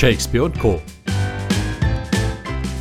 Shakespeare 0.00 0.44
und 0.44 0.58
Co. 0.58 0.80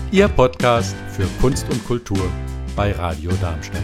Ihr 0.10 0.30
Podcast 0.30 0.96
für 1.12 1.28
Kunst 1.42 1.70
und 1.70 1.86
Kultur 1.86 2.32
bei 2.78 2.94
Radio 2.94 3.30
Darmstadt. 3.42 3.84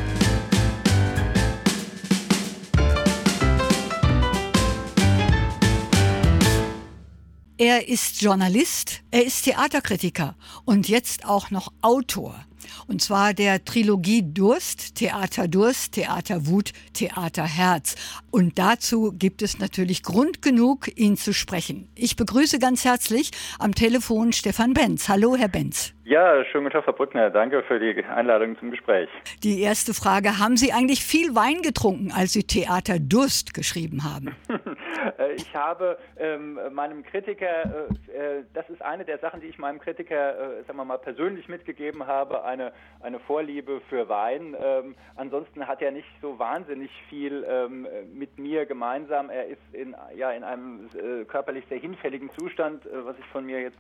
Er 7.58 7.90
ist 7.90 8.22
Journalist, 8.22 9.02
er 9.12 9.26
ist 9.26 9.44
Theaterkritiker 9.44 10.38
und 10.64 10.88
jetzt 10.88 11.26
auch 11.26 11.52
noch 11.52 11.74
Autor. 11.82 12.40
Und 12.88 13.02
zwar 13.02 13.34
der 13.34 13.66
Trilogie 13.66 14.22
Durst, 14.23 14.96
Theater 14.96 15.48
Durst, 15.48 15.94
Theater 15.94 16.46
Wut, 16.48 16.72
Theater 16.94 17.44
Herz. 17.44 17.96
Und 18.32 18.59
dazu 18.59 19.12
gibt 19.18 19.42
es 19.42 19.59
natürlich 19.59 20.04
Grund 20.04 20.42
genug, 20.42 20.88
ihn 20.95 21.18
zu 21.18 21.34
sprechen. 21.34 21.90
Ich 21.95 22.16
begrüße 22.16 22.59
ganz 22.59 22.86
herzlich 22.86 23.32
am 23.59 23.73
Telefon 23.73 24.34
Stefan 24.34 24.73
Benz. 24.73 25.09
Hallo, 25.09 25.36
Herr 25.36 25.48
Benz. 25.48 25.94
Ja, 26.04 26.45
schönen 26.45 26.66
guten 26.66 26.73
Tag, 26.73 26.86
Frau 26.86 26.92
Brückner. 26.92 27.32
Danke 27.32 27.64
für 27.68 27.80
die 27.80 28.04
Einladung 28.06 28.58
zum 28.59 28.70
Gespräch. 28.70 29.09
Die 29.44 29.62
erste 29.62 29.95
Frage, 29.95 30.38
haben 30.38 30.56
Sie 30.56 30.72
eigentlich 30.72 31.04
viel 31.04 31.34
Wein 31.34 31.64
getrunken, 31.64 32.12
als 32.12 32.34
Sie 32.34 32.44
Theater 32.44 33.00
Durst 33.00 33.56
geschrieben 33.56 34.04
haben? 34.04 34.36
Äh, 35.17 35.35
ich 35.35 35.55
habe 35.55 35.98
ähm, 36.17 36.59
meinem 36.72 37.03
Kritiker, 37.03 37.91
äh, 38.08 38.40
äh, 38.40 38.44
das 38.53 38.70
ist 38.70 38.81
eine 38.81 39.05
der 39.05 39.20
Sachen, 39.20 39.40
die 39.40 39.48
ich 39.48 39.58
meinem 39.58 39.80
Kritiker, 39.80 40.59
äh, 40.59 40.63
sagen 40.63 40.77
wir 40.77 40.86
mal, 40.86 40.98
persönlich 40.98 41.48
mitgegeben 41.48 42.05
habe, 42.08 42.44
eine, 42.44 42.73
eine 43.02 43.20
Vorliebe 43.20 43.81
für 43.89 44.09
Wein. 44.09 44.55
Ähm, 44.59 44.95
ansonsten 45.16 45.67
hat 45.67 45.81
er 45.81 45.91
nicht 45.91 46.09
so 46.22 46.38
wahnsinnig 46.39 46.92
viel 47.09 47.45
ähm, 47.47 47.88
mit 48.14 48.38
mir 48.39 48.66
gemeinsam. 48.66 49.30
Er 49.30 49.47
ist 49.47 49.61
in, 49.72 49.95
ja, 50.16 50.31
in 50.31 50.44
einem 50.44 50.89
äh, 50.95 51.25
körperlich 51.25 51.66
sehr 51.70 51.80
hinfälligen 51.80 52.30
Zustand, 52.38 52.86
äh, 52.86 53.05
was 53.05 53.17
ich 53.20 53.25
von 53.27 53.45
mir 53.45 53.61
jetzt 53.61 53.77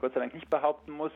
Gott 0.00 0.14
sei 0.14 0.20
Dank 0.20 0.34
nicht 0.34 0.50
behaupten 0.50 0.92
muss. 0.92 1.12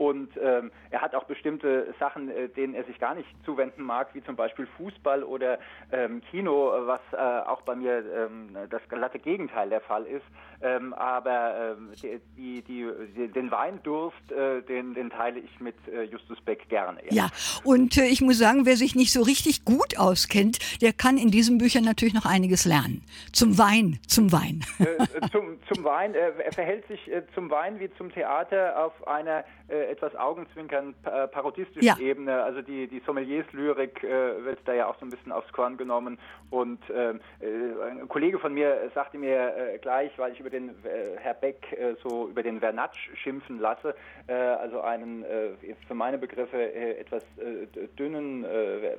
Und 0.00 0.30
ähm, 0.42 0.70
er 0.88 1.02
hat 1.02 1.14
auch 1.14 1.24
bestimmte 1.24 1.94
Sachen, 2.00 2.30
äh, 2.30 2.48
denen 2.48 2.72
er 2.72 2.84
sich 2.84 2.98
gar 2.98 3.14
nicht 3.14 3.28
zuwenden 3.44 3.82
mag, 3.82 4.14
wie 4.14 4.24
zum 4.24 4.34
Beispiel 4.34 4.66
Fußball 4.78 5.22
oder 5.22 5.58
ähm, 5.92 6.22
Kino, 6.30 6.72
was 6.86 7.02
äh, 7.12 7.16
auch 7.18 7.60
bei 7.60 7.74
mir 7.74 8.02
ähm, 8.16 8.56
das 8.70 8.80
glatte 8.88 9.18
Gegenteil 9.18 9.68
der 9.68 9.82
Fall 9.82 10.06
ist. 10.06 10.24
Ähm, 10.62 10.94
aber 10.94 11.76
ähm, 11.78 11.90
die, 12.36 12.62
die, 12.62 12.92
die, 13.14 13.28
den 13.28 13.50
Weindurst, 13.50 14.32
äh, 14.32 14.62
den, 14.62 14.94
den 14.94 15.10
teile 15.10 15.38
ich 15.38 15.60
mit 15.60 15.76
äh, 15.86 16.04
Justus 16.04 16.40
Beck 16.40 16.66
gerne. 16.70 17.00
Ja, 17.10 17.26
ja 17.26 17.30
und 17.64 17.98
äh, 17.98 18.06
ich 18.06 18.22
muss 18.22 18.38
sagen, 18.38 18.64
wer 18.64 18.76
sich 18.76 18.94
nicht 18.94 19.12
so 19.12 19.20
richtig 19.20 19.66
gut 19.66 19.98
auskennt, 19.98 20.80
der 20.80 20.94
kann 20.94 21.18
in 21.18 21.30
diesen 21.30 21.58
Büchern 21.58 21.84
natürlich 21.84 22.14
noch 22.14 22.24
einiges 22.24 22.64
lernen. 22.64 23.04
Zum 23.34 23.58
Wein, 23.58 23.98
zum 24.06 24.32
Wein. 24.32 24.64
Äh, 24.78 24.84
äh, 24.84 25.30
zum, 25.30 25.58
zum 25.70 25.84
Wein, 25.84 26.14
er 26.14 26.52
verhält 26.52 26.88
sich 26.88 27.00
zum 27.34 27.50
Wein 27.50 27.78
wie 27.80 27.90
zum 27.98 28.10
Theater 28.10 28.82
auf 28.82 29.06
einer 29.06 29.44
etwas 29.90 30.14
augenzwinkern 30.16 30.94
parodistischen 31.32 31.82
ja. 31.82 31.98
Ebene. 31.98 32.42
Also 32.42 32.62
die, 32.62 32.86
die 32.86 33.00
Sommeliers-Lyrik 33.00 34.02
wird 34.02 34.58
da 34.64 34.72
ja 34.74 34.86
auch 34.88 34.98
so 34.98 35.06
ein 35.06 35.10
bisschen 35.10 35.32
aufs 35.32 35.52
Korn 35.52 35.76
genommen. 35.76 36.18
Und 36.50 36.80
ähm, 36.94 37.20
ein 37.40 38.08
Kollege 38.08 38.38
von 38.38 38.54
mir 38.54 38.90
sagte 38.94 39.18
mir 39.18 39.78
gleich, 39.82 40.12
weil 40.18 40.32
ich 40.32 40.40
über 40.40 40.50
den 40.50 40.70
äh, 40.84 41.16
Herr 41.18 41.34
Beck 41.34 41.72
äh, 41.72 41.94
so 42.02 42.28
über 42.28 42.42
den 42.42 42.60
Vernatsch 42.60 43.10
schimpfen 43.14 43.58
lasse, 43.58 43.94
äh, 44.26 44.32
also 44.32 44.80
einen 44.80 45.24
äh, 45.24 45.50
für 45.86 45.94
meine 45.94 46.18
Begriffe 46.18 46.56
äh, 46.56 46.98
etwas 46.98 47.22
äh, 47.38 47.66
dünnen, 47.98 48.44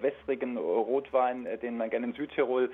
wässrigen 0.01 0.57
Rotwein, 0.57 1.47
den 1.61 1.77
man 1.77 1.89
gerne 1.89 2.07
in 2.07 2.13
Südtirol 2.13 2.69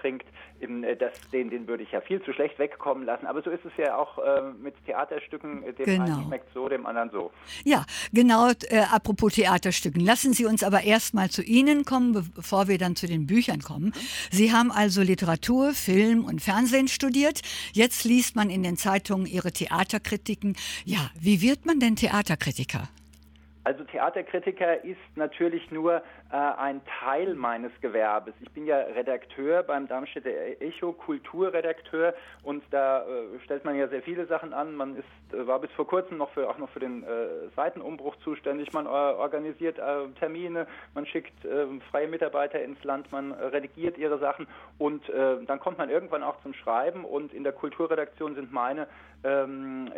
trinkt, 0.00 0.26
Im, 0.60 0.84
das, 0.98 1.30
den, 1.30 1.50
den 1.50 1.66
würde 1.66 1.82
ich 1.82 1.92
ja 1.92 2.00
viel 2.00 2.22
zu 2.22 2.32
schlecht 2.32 2.58
wegkommen 2.58 3.04
lassen. 3.04 3.26
Aber 3.26 3.42
so 3.42 3.50
ist 3.50 3.64
es 3.64 3.72
ja 3.76 3.96
auch 3.96 4.18
mit 4.60 4.74
Theaterstücken, 4.86 5.62
dem 5.62 5.84
genau. 5.84 6.04
einen 6.04 6.24
schmeckt 6.24 6.52
so, 6.52 6.68
dem 6.68 6.86
anderen 6.86 7.10
so. 7.10 7.31
Ja, 7.64 7.84
genau, 8.12 8.50
apropos 8.90 9.34
Theaterstücken. 9.34 10.00
Lassen 10.00 10.32
Sie 10.32 10.46
uns 10.46 10.62
aber 10.62 10.84
erstmal 10.84 11.28
zu 11.28 11.42
Ihnen 11.42 11.84
kommen, 11.84 12.30
bevor 12.34 12.66
wir 12.68 12.78
dann 12.78 12.96
zu 12.96 13.06
den 13.06 13.26
Büchern 13.26 13.60
kommen. 13.60 13.86
Mhm. 13.86 13.92
Sie 14.30 14.52
haben 14.52 14.72
also 14.72 15.02
Literatur, 15.02 15.74
Film 15.74 16.24
und 16.24 16.40
Fernsehen 16.40 16.88
studiert. 16.88 17.42
Jetzt 17.72 18.04
liest 18.04 18.36
man 18.36 18.48
in 18.48 18.62
den 18.62 18.76
Zeitungen 18.76 19.26
ihre 19.26 19.52
Theaterkritiken. 19.52 20.56
Ja, 20.84 21.10
wie 21.20 21.42
wird 21.42 21.66
man 21.66 21.78
denn 21.78 21.96
Theaterkritiker? 21.96 22.88
Also 23.64 23.84
Theaterkritiker 23.84 24.84
ist 24.84 24.98
natürlich 25.14 25.70
nur 25.70 26.02
äh, 26.32 26.36
ein 26.36 26.80
Teil 27.00 27.34
meines 27.34 27.72
Gewerbes. 27.82 28.32
Ich 28.40 28.50
bin 28.52 28.64
ja 28.64 28.78
Redakteur 28.78 29.62
beim 29.62 29.86
Darmstädter 29.86 30.30
Echo, 30.60 30.94
Kulturredakteur 30.94 32.14
und 32.42 32.64
da 32.70 33.02
äh, 33.02 33.38
stellt 33.44 33.66
man 33.66 33.76
ja 33.76 33.86
sehr 33.88 34.00
viele 34.00 34.24
Sachen 34.24 34.54
an. 34.54 34.74
Man 34.74 34.96
ist, 34.96 35.34
äh, 35.34 35.46
war 35.46 35.58
bis 35.58 35.70
vor 35.72 35.86
kurzem 35.86 36.16
noch 36.16 36.30
für, 36.30 36.48
auch 36.48 36.56
noch 36.56 36.70
für 36.70 36.80
den 36.80 37.02
äh, 37.02 37.48
Seitenumbruch 37.54 38.16
zuständig. 38.24 38.72
Man 38.72 38.86
äh, 38.86 38.88
organisiert 38.88 39.78
Termine, 40.18 40.66
man 40.94 41.06
schickt 41.06 41.46
freie 41.90 42.08
Mitarbeiter 42.08 42.62
ins 42.62 42.82
Land, 42.84 43.10
man 43.12 43.32
redigiert 43.32 43.98
ihre 43.98 44.18
Sachen 44.18 44.46
und 44.78 45.02
dann 45.08 45.60
kommt 45.60 45.78
man 45.78 45.90
irgendwann 45.90 46.22
auch 46.22 46.40
zum 46.42 46.54
Schreiben 46.54 47.04
und 47.04 47.32
in 47.32 47.42
der 47.42 47.52
Kulturredaktion 47.52 48.34
sind 48.34 48.52
meine 48.52 48.86
ähm, 49.24 49.90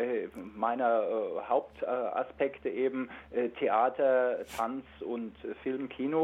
meiner 0.54 1.02
Hauptaspekte 1.48 2.68
eben 2.68 3.08
Theater, 3.58 4.44
Tanz 4.56 4.84
und 5.00 5.34
Film, 5.62 5.88
Kino 5.88 6.23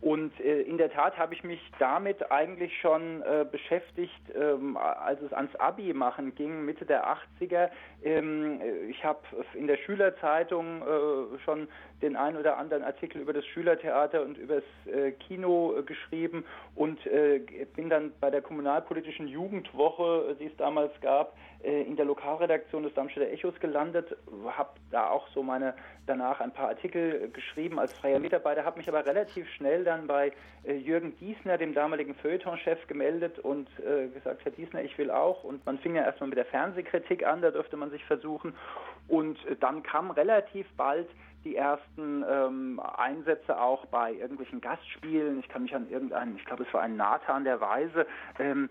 und 0.00 0.38
äh, 0.38 0.60
in 0.60 0.76
der 0.76 0.90
Tat 0.90 1.16
habe 1.16 1.32
ich 1.32 1.42
mich 1.44 1.60
damit 1.78 2.30
eigentlich 2.30 2.78
schon 2.80 3.22
äh, 3.22 3.46
beschäftigt, 3.50 4.12
ähm, 4.34 4.76
als 4.76 5.22
es 5.22 5.32
ans 5.32 5.54
Abi 5.56 5.94
machen 5.94 6.34
ging, 6.34 6.66
Mitte 6.66 6.84
der 6.84 7.06
80er. 7.40 7.70
Ähm, 8.02 8.60
ich 8.90 9.02
habe 9.02 9.20
in 9.54 9.66
der 9.66 9.78
Schülerzeitung 9.78 10.82
äh, 10.82 11.38
schon 11.44 11.68
den 12.02 12.16
einen 12.16 12.36
oder 12.36 12.58
anderen 12.58 12.82
Artikel 12.82 13.22
über 13.22 13.32
das 13.32 13.46
Schülertheater 13.46 14.22
und 14.22 14.36
über 14.36 14.56
das 14.56 14.94
äh, 14.94 15.12
Kino 15.12 15.74
äh, 15.78 15.82
geschrieben. 15.82 16.44
Und 16.74 17.06
äh, 17.06 17.40
bin 17.74 17.88
dann 17.88 18.12
bei 18.20 18.30
der 18.30 18.42
kommunalpolitischen 18.42 19.26
Jugendwoche, 19.26 20.36
die 20.38 20.46
es 20.46 20.56
damals 20.56 20.92
gab, 21.00 21.34
in 21.62 21.96
der 21.96 22.04
Lokalredaktion 22.04 22.82
des 22.82 22.92
Darmstädter 22.92 23.30
Echos 23.30 23.58
gelandet, 23.58 24.14
habe 24.54 24.68
da 24.90 25.08
auch 25.08 25.26
so 25.28 25.42
meine 25.42 25.72
danach 26.06 26.40
ein 26.40 26.52
paar 26.52 26.68
Artikel 26.68 27.30
geschrieben 27.32 27.78
als 27.78 27.94
freier 27.94 28.18
Mitarbeiter, 28.18 28.64
habe 28.64 28.78
mich 28.78 28.88
aber 28.88 29.06
relativ 29.06 29.48
schnell 29.52 29.83
dann 29.84 30.06
bei 30.06 30.32
Jürgen 30.64 31.16
Diesner, 31.18 31.58
dem 31.58 31.74
damaligen 31.74 32.14
Feuilletonchef, 32.14 32.86
gemeldet 32.86 33.38
und 33.38 33.68
gesagt, 34.14 34.44
Herr 34.44 34.52
Diesner, 34.52 34.82
ich 34.82 34.96
will 34.96 35.10
auch. 35.10 35.44
Und 35.44 35.64
man 35.66 35.78
fing 35.78 35.94
ja 35.94 36.02
erstmal 36.02 36.30
mit 36.30 36.38
der 36.38 36.46
Fernsehkritik 36.46 37.26
an, 37.26 37.42
da 37.42 37.50
durfte 37.50 37.76
man 37.76 37.90
sich 37.90 38.02
versuchen. 38.04 38.54
Und 39.08 39.38
dann 39.60 39.82
kam 39.82 40.10
relativ 40.10 40.66
bald 40.76 41.08
die 41.44 41.56
ersten 41.56 42.24
ähm, 42.28 42.80
Einsätze 42.80 43.60
auch 43.60 43.86
bei 43.86 44.12
irgendwelchen 44.12 44.60
Gastspielen. 44.60 45.40
Ich 45.40 45.48
kann 45.48 45.62
mich 45.62 45.74
an 45.74 45.88
irgendeinen, 45.88 46.36
ich 46.36 46.44
glaube, 46.44 46.64
es 46.64 46.74
war 46.74 46.82
ein 46.82 46.96
Nathan 46.96 47.44
der 47.44 47.60
Weise, 47.60 48.06
ähm, 48.38 48.70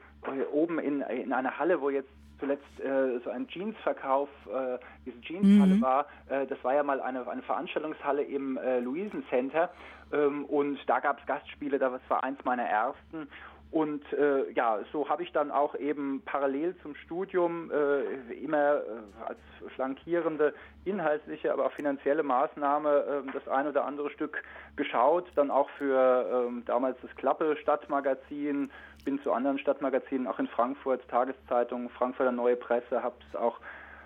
oben 0.52 0.80
in, 0.80 1.02
in 1.02 1.34
einer 1.34 1.58
Halle, 1.60 1.80
wo 1.82 1.90
jetzt 1.90 2.10
zuletzt 2.40 2.80
äh, 2.80 3.20
so 3.24 3.30
ein 3.30 3.48
Jeansverkauf, 3.48 4.28
äh, 4.48 4.78
diese 5.06 5.20
Jeanshalle 5.22 5.76
mhm. 5.76 5.82
war. 5.82 6.08
Äh, 6.30 6.46
das 6.48 6.62
war 6.64 6.74
ja 6.74 6.84
mal 6.84 7.00
eine, 7.00 7.26
eine 7.28 7.42
Veranstaltungshalle 7.44 8.24
im 8.24 8.58
äh, 8.58 8.80
Luisen 8.80 9.24
Center 9.30 9.70
ähm, 10.14 10.46
und 10.46 10.80
da 10.88 11.00
gab 11.00 11.20
es 11.20 11.26
Gastspiele, 11.26 11.80
das 11.80 12.02
war 12.08 12.24
eins 12.24 12.44
meiner 12.46 12.64
ersten. 12.64 13.28
Und 13.74 14.04
äh, 14.14 14.52
ja, 14.52 14.82
so 14.92 15.10
habe 15.10 15.24
ich 15.24 15.32
dann 15.32 15.50
auch 15.50 15.74
eben 15.74 16.22
parallel 16.26 16.76
zum 16.84 16.94
Studium 16.94 17.72
äh, 17.72 18.34
immer 18.34 18.76
äh, 18.76 18.82
als 19.26 19.40
flankierende 19.74 20.54
inhaltliche, 20.86 21.52
aber 21.52 21.66
auch 21.66 21.72
finanzielle 21.72 22.22
Maßnahme 22.22 23.24
äh, 23.28 23.32
das 23.32 23.48
ein 23.48 23.66
oder 23.66 23.86
andere 23.86 24.12
Stück 24.12 24.44
geschaut. 24.76 25.26
Dann 25.34 25.50
auch 25.50 25.72
für 25.72 26.46
ähm, 26.48 26.62
damals 26.68 27.00
das 27.02 27.16
Klappe 27.16 27.58
Stadtmagazin, 27.64 28.70
bin 29.06 29.20
zu 29.24 29.34
anderen 29.34 29.58
Stadtmagazinen, 29.58 30.28
auch 30.28 30.38
in 30.38 30.48
Frankfurt, 30.48 31.08
Tageszeitung, 31.08 31.90
Frankfurter 31.90 32.32
Neue 32.32 32.58
Presse, 32.58 33.02
habe 33.02 33.16
es 33.28 33.36
auch 33.36 33.60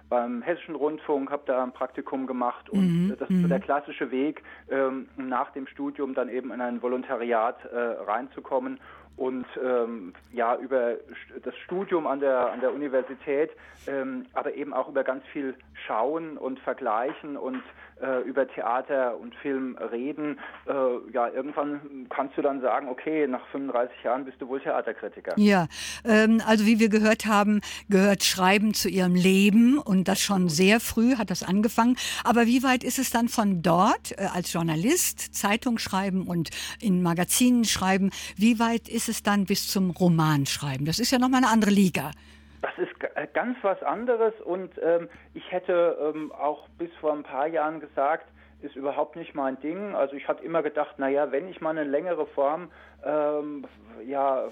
beim 0.10 0.42
Hessischen 0.42 0.76
Rundfunk, 0.76 1.32
habe 1.32 1.44
da 1.46 1.64
ein 1.64 1.72
Praktikum 1.72 2.28
gemacht 2.28 2.70
und 2.70 3.08
mhm, 3.08 3.16
das 3.18 3.30
ist 3.30 3.42
so 3.42 3.48
der 3.48 3.60
mhm. 3.60 3.64
klassische 3.64 4.12
Weg, 4.12 4.42
ähm, 4.70 5.08
nach 5.18 5.52
dem 5.52 5.68
Studium 5.68 6.14
dann 6.14 6.30
eben 6.30 6.52
in 6.52 6.62
ein 6.62 6.82
Volontariat 6.82 7.66
äh, 7.66 7.78
reinzukommen 7.78 8.80
und 9.18 9.48
ähm, 9.62 10.14
ja 10.32 10.56
über 10.56 10.96
das 11.44 11.56
Studium 11.66 12.08
an 12.08 12.20
der 12.20 12.52
an 12.52 12.62
der 12.62 12.74
Universität, 12.74 13.52
ähm, 13.88 14.28
aber 14.34 14.54
eben 14.54 14.74
auch 14.74 14.88
über 14.90 15.04
ganz 15.04 15.26
viel 15.34 15.56
Schauen 15.86 16.38
und 16.38 16.60
Vergleichen 16.60 17.36
und 17.36 17.64
äh, 18.02 18.22
über 18.22 18.48
Theater 18.48 19.18
und 19.18 19.34
Film 19.36 19.78
reden. 19.92 20.40
Äh, 20.66 20.74
ja, 21.14 21.30
irgendwann 21.30 22.08
kannst 22.10 22.38
du 22.38 22.42
dann 22.42 22.62
sagen, 22.62 22.90
okay, 22.90 23.28
nach 23.28 23.46
35 23.48 24.04
Jahren 24.04 24.26
bist 24.26 24.42
du 24.42 24.48
wohl 24.48 24.60
Theaterkritiker. 24.60 25.34
Ja, 25.38 25.68
ähm, 26.06 26.42
also 26.46 26.66
wie 26.66 26.80
wir 26.80 26.90
gehört 26.90 27.26
haben, 27.26 27.62
gehört 27.90 28.24
Schreiben 28.24 28.74
zu 28.74 28.90
ihrem 28.90 29.16
Leben 29.16 29.80
und 29.80 30.08
das 30.08 30.20
schon 30.20 30.50
sehr 30.50 30.80
früh 30.80 31.16
hat 31.16 31.32
das 31.32 31.44
angefangen. 31.44 31.96
Aber 32.24 32.46
wie 32.46 32.64
weit 32.64 32.84
ist 32.84 33.00
es 33.00 33.10
dann 33.10 33.28
von 33.30 33.62
dort 33.62 34.12
äh, 34.12 34.28
als 34.34 34.54
Journalist, 34.54 35.34
Zeitung 35.34 35.78
schreiben 35.78 36.28
und 36.28 36.50
in 36.82 37.02
Magazinen 37.02 37.66
schreiben, 37.66 38.12
wie 38.36 38.60
weit 38.60 38.88
ist 38.90 39.10
es 39.10 39.24
dann 39.24 39.46
bis 39.46 39.68
zum 39.68 39.92
Roman 39.92 40.46
schreiben? 40.46 40.86
Das 40.86 41.00
ist 41.00 41.12
ja 41.12 41.20
nochmal 41.20 41.44
eine 41.44 41.52
andere 41.52 41.72
Liga. 41.72 42.12
Das 42.76 42.88
ist 42.88 43.34
ganz 43.34 43.58
was 43.62 43.82
anderes 43.84 44.34
und 44.42 44.72
ähm, 44.82 45.10
ich 45.34 45.52
hätte 45.52 45.98
ähm, 46.02 46.32
auch 46.32 46.68
bis 46.78 46.94
vor 47.00 47.14
ein 47.14 47.24
paar 47.24 47.48
Jahren 47.48 47.80
gesagt, 47.80 48.28
ist 48.62 48.76
überhaupt 48.76 49.16
nicht 49.16 49.36
mein 49.36 49.60
Ding. 49.60 49.94
Also 49.96 50.16
ich 50.16 50.28
hatte 50.28 50.44
immer 50.44 50.64
gedacht, 50.64 50.98
naja, 50.98 51.32
wenn 51.32 51.48
ich 51.48 51.62
mal 51.62 51.72
eine 51.72 51.84
längere 51.84 52.26
Form 52.26 52.72
ähm, 53.06 53.66
ja, 54.06 54.46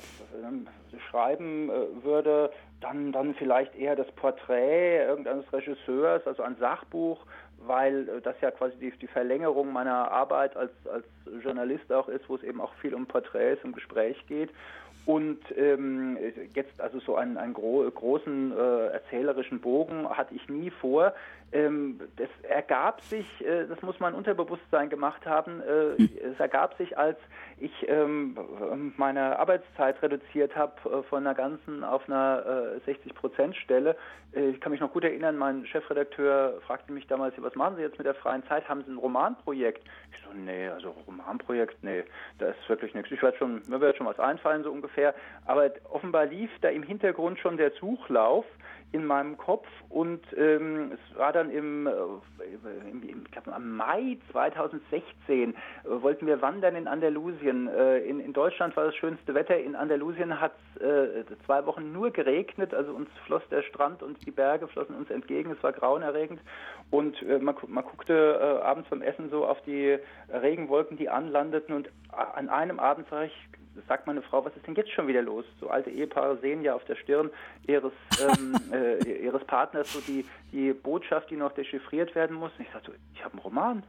ähm, 0.43 0.67
schreiben 1.09 1.69
äh, 1.69 2.03
würde, 2.03 2.51
dann, 2.81 3.11
dann 3.11 3.33
vielleicht 3.33 3.75
eher 3.75 3.95
das 3.95 4.11
Porträt 4.11 4.97
irgendeines 5.05 5.51
Regisseurs, 5.51 6.25
also 6.27 6.43
ein 6.43 6.55
Sachbuch, 6.57 7.25
weil 7.65 8.07
äh, 8.07 8.21
das 8.21 8.39
ja 8.41 8.51
quasi 8.51 8.77
die, 8.77 8.91
die 8.91 9.07
Verlängerung 9.07 9.73
meiner 9.73 10.11
Arbeit 10.11 10.55
als, 10.55 10.71
als 10.87 11.05
Journalist 11.43 11.91
auch 11.91 12.07
ist, 12.07 12.29
wo 12.29 12.35
es 12.35 12.43
eben 12.43 12.61
auch 12.61 12.73
viel 12.75 12.93
um 12.93 13.07
Porträts 13.07 13.63
im 13.63 13.73
Gespräch 13.73 14.23
geht. 14.27 14.51
Und 15.05 15.39
ähm, 15.55 16.17
jetzt 16.55 16.81
also 16.81 16.99
so 16.99 17.15
einen, 17.15 17.37
einen 17.37 17.53
gro 17.53 17.89
großen 17.89 18.51
äh, 18.51 18.87
erzählerischen 18.87 19.61
Bogen 19.61 20.09
hatte 20.09 20.33
ich 20.33 20.49
nie 20.49 20.71
vor. 20.71 21.13
Ähm, 21.51 21.99
das 22.17 22.29
ergab 22.41 23.01
sich, 23.01 23.27
äh, 23.45 23.67
das 23.67 23.81
muss 23.83 23.99
man 23.99 24.15
Unterbewusstsein 24.15 24.89
gemacht 24.89 25.25
haben, 25.27 25.61
äh, 25.61 25.97
hm. 25.97 26.09
es 26.33 26.39
ergab 26.39 26.75
sich, 26.77 26.97
als 26.97 27.19
ich 27.59 27.71
ähm, 27.87 28.93
meine 28.97 29.37
Arbeitszeit 29.37 30.01
reduziert 30.01 30.55
habe 30.55 30.73
äh, 30.89 31.03
von 31.03 31.19
einer 31.19 31.35
ganzen 31.35 31.83
auf 31.83 32.09
einer 32.09 32.79
60-Prozent-Stelle. 32.87 33.91
Äh, 33.91 33.95
äh, 34.35 34.49
ich 34.49 34.61
kann 34.61 34.71
mich 34.71 34.81
noch 34.81 34.91
gut 34.91 35.03
erinnern, 35.03 35.37
mein 35.37 35.65
Chefredakteur 35.65 36.61
fragte 36.65 36.91
mich 36.91 37.07
damals, 37.07 37.33
was 37.37 37.55
machen 37.55 37.77
Sie 37.77 37.81
jetzt 37.81 37.97
mit 37.97 38.05
der 38.05 38.15
freien 38.15 38.43
Zeit? 38.47 38.67
Haben 38.67 38.83
Sie 38.83 38.91
ein 38.91 38.97
Romanprojekt? 38.97 39.83
Ich 40.11 40.23
so, 40.23 40.33
nee, 40.37 40.67
also 40.67 40.91
Romanprojekt, 41.07 41.83
nee, 41.83 42.03
da 42.39 42.49
ist 42.49 42.69
wirklich 42.69 42.93
nichts. 42.93 43.11
Ich 43.11 43.21
werde 43.21 43.37
schon, 43.37 43.61
mir 43.67 43.79
wird 43.79 43.97
schon 43.97 44.07
was 44.07 44.19
einfallen, 44.19 44.63
so 44.63 44.71
ungefähr. 44.71 44.94
Aber 45.45 45.71
offenbar 45.89 46.25
lief 46.25 46.49
da 46.61 46.69
im 46.69 46.83
Hintergrund 46.83 47.39
schon 47.39 47.57
der 47.57 47.71
Suchlauf 47.71 48.45
in 48.95 49.05
meinem 49.05 49.37
Kopf 49.37 49.67
und 49.89 50.21
ähm, 50.37 50.93
es 50.93 51.17
war 51.17 51.33
dann 51.33 51.49
im, 51.49 51.85
äh, 51.85 51.91
im, 52.89 53.03
im 53.03 53.23
glaub, 53.25 53.45
am 53.49 53.75
Mai 53.75 54.17
2016 54.31 55.53
äh, 55.53 55.53
wollten 56.01 56.25
wir 56.27 56.41
wandern 56.41 56.77
in 56.77 56.87
Andalusien. 56.87 57.67
Äh, 57.67 57.97
in, 57.99 58.21
in 58.21 58.31
Deutschland 58.31 58.73
war 58.77 58.85
das 58.85 58.95
schönste 58.95 59.33
Wetter. 59.33 59.57
In 59.59 59.75
Andalusien 59.75 60.39
hat 60.39 60.53
es 60.75 60.81
äh, 60.81 61.25
zwei 61.45 61.65
Wochen 61.65 61.91
nur 61.91 62.11
geregnet, 62.11 62.73
also 62.73 62.93
uns 62.93 63.09
floss 63.25 63.43
der 63.51 63.63
Strand 63.63 64.01
und 64.01 64.25
die 64.25 64.31
Berge 64.31 64.69
flossen 64.69 64.95
uns 64.95 65.09
entgegen. 65.09 65.51
Es 65.51 65.61
war 65.61 65.73
grauenerregend 65.73 66.39
und 66.89 67.21
äh, 67.23 67.37
man, 67.39 67.55
man 67.67 67.83
guckte 67.83 68.13
äh, 68.13 68.63
abends 68.63 68.89
beim 68.89 69.01
Essen 69.01 69.29
so 69.29 69.45
auf 69.45 69.61
die 69.63 69.97
Regenwolken, 70.31 70.95
die 70.95 71.09
anlandeten 71.09 71.75
und 71.75 71.89
an 72.11 72.47
einem 72.47 72.79
Abend 72.79 73.09
sah 73.09 73.23
ich 73.23 73.33
sagt 73.87 74.07
meine 74.07 74.21
Frau, 74.21 74.43
was 74.45 74.55
ist 74.55 74.65
denn 74.67 74.75
jetzt 74.75 74.91
schon 74.91 75.07
wieder 75.07 75.21
los? 75.21 75.45
So 75.59 75.69
alte 75.69 75.89
Ehepaare 75.89 76.37
sehen 76.37 76.61
ja 76.61 76.75
auf 76.75 76.83
der 76.85 76.95
Stirn 76.95 77.29
ihres, 77.67 77.93
ähm, 78.21 78.55
äh, 78.85 79.23
ihres 79.23 79.43
Partners 79.45 79.91
so 79.91 79.99
die, 80.01 80.25
die 80.51 80.73
Botschaft, 80.73 81.29
die 81.29 81.37
noch 81.37 81.53
dechiffriert 81.53 82.15
werden 82.15 82.35
muss. 82.35 82.51
Und 82.57 82.65
ich 82.65 82.71
sagte, 82.71 82.91
so, 82.91 82.97
ich 83.13 83.23
habe 83.23 83.33
einen 83.33 83.41
Roman. 83.41 83.83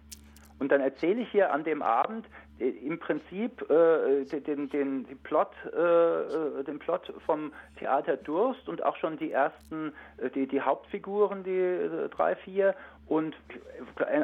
Und 0.59 0.73
dann 0.73 0.81
erzähle 0.81 1.23
ich 1.23 1.31
hier 1.31 1.53
an 1.53 1.65
dem 1.65 1.83
Abend 1.83 2.27
äh, 2.59 2.69
im 2.69 2.99
Prinzip 2.99 3.69
äh, 3.71 4.25
den, 4.25 4.71
den, 4.71 5.07
den, 5.07 5.19
Plot, 5.23 5.51
äh, 5.75 5.79
äh, 5.79 6.65
den 6.65 6.79
Plot 6.79 7.13
vom 7.27 7.53
Theater 7.79 8.17
Durst 8.17 8.69
und 8.69 8.83
auch 8.83 8.97
schon 8.97 9.19
die 9.19 9.33
ersten, 9.33 9.93
äh, 10.17 10.31
die, 10.31 10.47
die 10.47 10.61
Hauptfiguren, 10.61 11.45
die 11.45 11.51
äh, 11.51 12.09
drei, 12.09 12.37
vier 12.37 12.75
und 13.07 13.37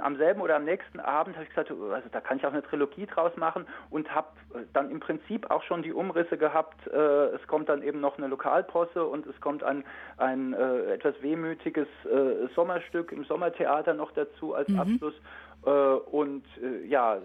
am 0.03 0.17
selben 0.17 0.41
oder 0.41 0.57
am 0.57 0.65
nächsten 0.65 0.99
Abend 0.99 1.37
habe 1.37 1.45
ich 1.45 1.51
gesagt, 1.51 1.71
also 1.71 2.09
da 2.11 2.21
kann 2.21 2.39
ich 2.39 2.47
auch 2.47 2.53
eine 2.53 2.65
Trilogie 2.65 3.07
draus 3.07 3.37
machen 3.37 3.67
und 3.91 4.13
habe 4.13 4.29
dann 4.73 4.91
im 4.91 4.99
Prinzip 4.99 5.51
auch 5.51 5.63
schon 5.63 5.83
die 5.83 5.93
Umrisse 5.93 6.37
gehabt. 6.37 6.87
Äh, 6.89 6.97
es 6.97 7.47
kommt 7.47 7.69
dann 7.69 7.83
eben 7.83 8.01
noch 8.01 8.19
eine 8.19 8.27
Lokalposse 8.27 9.05
und 9.05 9.25
es 9.27 9.41
kommt 9.41 9.63
ein, 9.63 9.85
ein 10.17 10.53
äh, 10.53 10.95
etwas 10.95 11.15
wehmütiges 11.23 11.87
äh, 12.05 12.49
Sommerstück 12.57 13.13
im 13.13 13.25
Sommertheater 13.25 13.95
noch 13.95 14.11
dazu 14.13 14.55
als 14.55 14.69
mhm. 14.69 14.81
Abschluss. 14.81 15.15
Und 16.11 16.43
ja, 16.89 17.19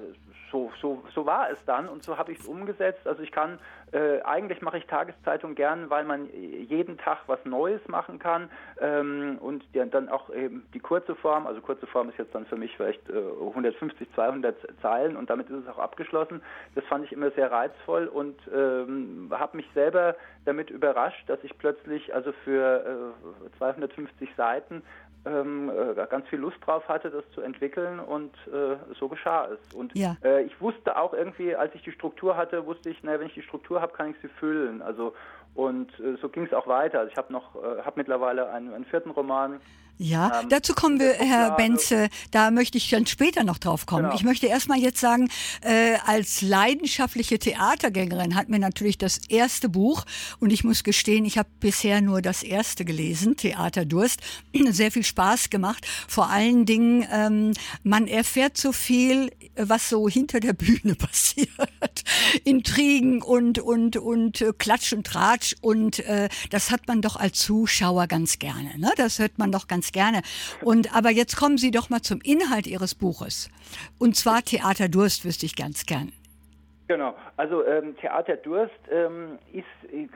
so, 0.52 0.72
so, 0.82 1.04
so 1.14 1.26
war 1.26 1.50
es 1.50 1.64
dann 1.66 1.90
und 1.90 2.04
so 2.04 2.18
habe 2.18 2.32
ich 2.32 2.40
es 2.40 2.46
umgesetzt. 2.46 3.08
Also 3.08 3.22
ich 3.24 3.32
kann, 3.32 3.60
äh, 3.92 4.22
eigentlich 4.22 4.62
mache 4.62 4.78
ich 4.78 4.86
Tageszeitung 4.86 5.56
gern, 5.56 5.90
weil 5.90 6.04
man 6.04 6.30
jeden 6.34 6.98
Tag 6.98 7.20
was 7.28 7.44
Neues 7.46 7.86
machen 7.88 8.20
kann 8.20 8.50
ähm, 8.80 9.38
und 9.40 9.64
die, 9.74 9.90
dann 9.90 10.10
auch 10.10 10.30
eben 10.30 10.66
die 10.74 10.80
kurze 10.80 11.16
Form, 11.16 11.48
also 11.48 11.62
kurze 11.62 11.88
Form 11.88 12.10
ist 12.10 12.18
jetzt 12.18 12.34
dann 12.34 12.46
für 12.46 12.58
mich 12.58 12.76
vielleicht 12.76 13.10
äh, 13.10 13.14
150, 13.14 14.08
200 14.14 14.56
Zeilen 14.82 15.16
und 15.18 15.30
damit 15.30 15.50
ist 15.50 15.64
es 15.64 15.68
auch 15.68 15.80
abgeschlossen. 15.80 16.42
Das 16.76 16.84
fand 16.86 17.06
ich 17.06 17.12
immer 17.12 17.32
sehr 17.32 17.52
reizvoll 17.52 18.08
und 18.08 18.40
ähm, 18.54 19.30
habe 19.32 19.58
mich 19.58 19.68
selber 19.74 20.16
damit 20.46 20.70
überrascht, 20.70 21.28
dass 21.28 21.44
ich 21.44 21.58
plötzlich 21.58 22.14
also 22.14 22.32
für 22.44 23.14
äh, 23.54 23.58
250 23.58 24.30
Seiten 24.36 24.82
ähm, 25.28 25.70
äh, 25.70 26.06
ganz 26.08 26.28
viel 26.30 26.40
Lust 26.40 26.58
drauf 26.66 26.88
hatte, 26.88 27.10
das 27.10 27.30
zu 27.32 27.42
entwickeln 27.42 28.00
und 28.00 28.34
äh, 28.48 28.78
so 29.00 29.08
geschah 29.08 29.48
es. 29.48 29.74
Und 29.74 29.96
ja. 29.96 30.16
äh, 30.24 30.44
ich 30.44 30.60
wusste 30.62 30.98
auch 30.98 31.14
irgendwie, 31.14 31.56
als 31.56 31.76
ich 31.76 31.84
die 31.84 31.92
Struktur 31.92 32.38
hatte, 32.38 32.66
wusste 32.66 32.90
ich, 32.90 33.04
naja, 33.04 33.20
wenn 33.20 33.28
ich 33.28 33.34
die 33.34 33.42
Struktur 33.42 33.82
habe, 33.82 33.94
kann 33.94 34.12
ich 34.12 34.16
sie 34.22 34.30
füllen. 34.30 34.82
Also 34.82 35.14
und 35.58 35.92
äh, 36.00 36.16
so 36.22 36.30
ging 36.30 36.46
es 36.46 36.54
auch 36.54 36.68
weiter. 36.68 37.00
Also 37.00 37.12
ich 37.12 37.18
habe 37.18 37.34
noch, 37.34 37.56
äh, 37.56 37.82
habe 37.82 37.94
mittlerweile 37.96 38.50
einen, 38.52 38.74
einen 38.74 38.86
vierten 38.86 39.10
Roman 39.10 39.60
ja, 39.98 40.42
ähm, 40.42 40.50
dazu 40.50 40.74
kommen 40.74 41.00
wir, 41.00 41.14
Herr 41.14 41.56
Benze. 41.56 42.10
Da 42.32 42.52
möchte 42.52 42.78
ich 42.78 42.90
dann 42.90 43.08
später 43.08 43.44
noch 43.44 43.58
drauf 43.58 43.86
kommen. 43.86 44.04
Genau. 44.04 44.16
Ich 44.16 44.24
möchte 44.24 44.46
erstmal 44.48 44.78
jetzt 44.78 45.00
sagen, 45.00 45.30
äh, 45.62 45.96
als 46.06 46.42
leidenschaftliche 46.42 47.40
Theatergängerin 47.40 48.36
hat 48.36 48.50
mir 48.50 48.60
natürlich 48.60 48.98
das 48.98 49.20
erste 49.30 49.70
Buch, 49.70 50.06
und 50.40 50.52
ich 50.54 50.64
muss 50.64 50.84
gestehen, 50.84 51.26
ich 51.26 51.38
habe 51.38 51.50
bisher 51.60 52.02
nur 52.02 52.22
das 52.22 52.44
erste 52.44 52.86
gelesen, 52.86 53.38
Theaterdurst, 53.38 54.20
sehr 54.70 54.92
viel 54.92 55.04
Spaß 55.04 55.50
gemacht. 55.50 55.86
Vor 56.08 56.30
allen 56.30 56.66
Dingen, 56.66 57.06
ähm, 57.12 57.54
man 57.84 58.08
erfährt 58.08 58.58
so 58.58 58.72
viel, 58.72 59.32
was 59.56 59.90
so 59.90 60.08
hinter 60.08 60.40
der 60.40 60.54
Bühne 60.54 60.96
passiert. 60.96 61.50
Intrigen 62.44 63.22
und, 63.22 63.60
und, 63.60 63.98
und 63.98 64.42
äh, 64.42 64.54
Klatsch 64.58 64.94
und 64.94 65.08
Tratsch. 65.08 65.56
Und 65.62 66.00
äh, 66.00 66.30
das 66.52 66.72
hat 66.72 66.88
man 66.88 67.02
doch 67.02 67.16
als 67.16 67.40
Zuschauer 67.40 68.08
ganz 68.08 68.40
gerne. 68.40 68.78
Ne? 68.78 68.92
Das 68.98 69.20
hört 69.20 69.38
man 69.38 69.52
doch 69.52 69.68
ganz 69.68 69.87
ganz 69.88 69.92
gerne. 69.92 70.22
Und 70.62 70.96
aber 70.96 71.10
jetzt 71.10 71.36
kommen 71.36 71.58
Sie 71.58 71.72
doch 71.72 71.90
mal 71.90 72.02
zum 72.02 72.20
Inhalt 72.22 72.68
Ihres 72.68 72.96
Buches. 72.96 73.50
Und 74.00 74.16
zwar 74.16 74.44
Theater 74.44 74.90
Durst 74.90 75.26
wüsste 75.26 75.46
ich 75.46 75.56
ganz 75.56 75.86
gern. 75.86 76.12
Genau, 76.88 77.16
also 77.36 77.66
ähm, 77.66 77.98
Theater 77.98 78.38
Durst 78.38 78.74
ähm, 78.90 79.38
ist, 79.52 79.66
äh, 79.92 80.08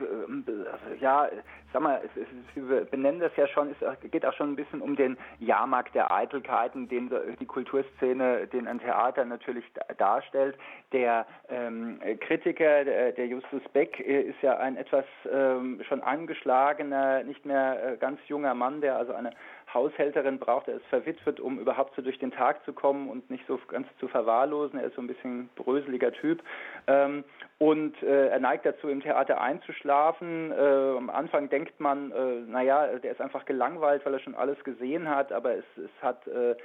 ja, 1.00 1.28
sag 1.70 1.82
mal, 1.82 2.00
es, 2.02 2.22
es, 2.22 2.28
wir 2.54 2.84
benennen 2.86 3.20
das 3.20 3.32
ja 3.36 3.46
schon, 3.46 3.74
es 3.78 4.10
geht 4.10 4.24
auch 4.24 4.32
schon 4.32 4.52
ein 4.52 4.56
bisschen 4.56 4.80
um 4.80 4.96
den 4.96 5.18
Jahrmarkt 5.38 5.94
der 5.94 6.10
Eitelkeiten, 6.10 6.88
den 6.88 7.10
die 7.40 7.46
Kulturszene, 7.46 8.46
den 8.46 8.66
ein 8.66 8.80
Theater 8.80 9.26
natürlich 9.26 9.64
darstellt. 9.98 10.56
Der 10.92 11.26
ähm, 11.50 12.00
Kritiker, 12.20 12.84
der, 12.84 13.12
der, 13.12 13.26
Justus 13.26 13.62
Beck, 13.74 14.00
äh, 14.00 14.22
ist 14.22 14.40
ja 14.40 14.56
ein 14.56 14.76
etwas 14.76 15.04
ähm, 15.30 15.82
schon 15.86 16.02
angeschlagener, 16.02 17.22
nicht 17.24 17.44
mehr 17.44 17.92
äh, 17.92 17.96
ganz 17.98 18.18
junger 18.28 18.54
Mann, 18.54 18.80
der 18.80 18.96
also 18.96 19.12
eine 19.12 19.32
Haushälterin 19.74 20.38
braucht. 20.38 20.68
Er 20.68 20.76
ist 20.76 20.86
verwitwet, 20.86 21.40
um 21.40 21.58
überhaupt 21.58 21.94
so 21.96 22.02
durch 22.02 22.18
den 22.18 22.30
Tag 22.30 22.64
zu 22.64 22.72
kommen 22.72 23.08
und 23.08 23.30
nicht 23.30 23.46
so 23.46 23.58
ganz 23.68 23.86
zu 23.98 24.08
verwahrlosen. 24.08 24.78
Er 24.78 24.86
ist 24.86 24.96
so 24.96 25.02
ein 25.02 25.06
bisschen 25.06 25.48
bröseliger 25.56 26.12
Typ. 26.12 26.42
Ähm, 26.86 27.24
und 27.58 28.02
äh, 28.02 28.28
er 28.28 28.40
neigt 28.40 28.66
dazu, 28.66 28.88
im 28.88 29.00
Theater 29.00 29.40
einzuschlafen. 29.40 30.50
Äh, 30.50 30.96
am 30.96 31.10
Anfang 31.10 31.48
denkt 31.48 31.78
man, 31.78 32.10
äh, 32.10 32.40
naja, 32.46 32.98
der 32.98 33.12
ist 33.12 33.20
einfach 33.20 33.44
gelangweilt, 33.44 34.04
weil 34.04 34.14
er 34.14 34.20
schon 34.20 34.34
alles 34.34 34.62
gesehen 34.64 35.08
hat, 35.08 35.32
aber 35.32 35.54
es, 35.54 35.64
es 35.76 36.02
hat 36.02 36.26
äh, 36.26 36.56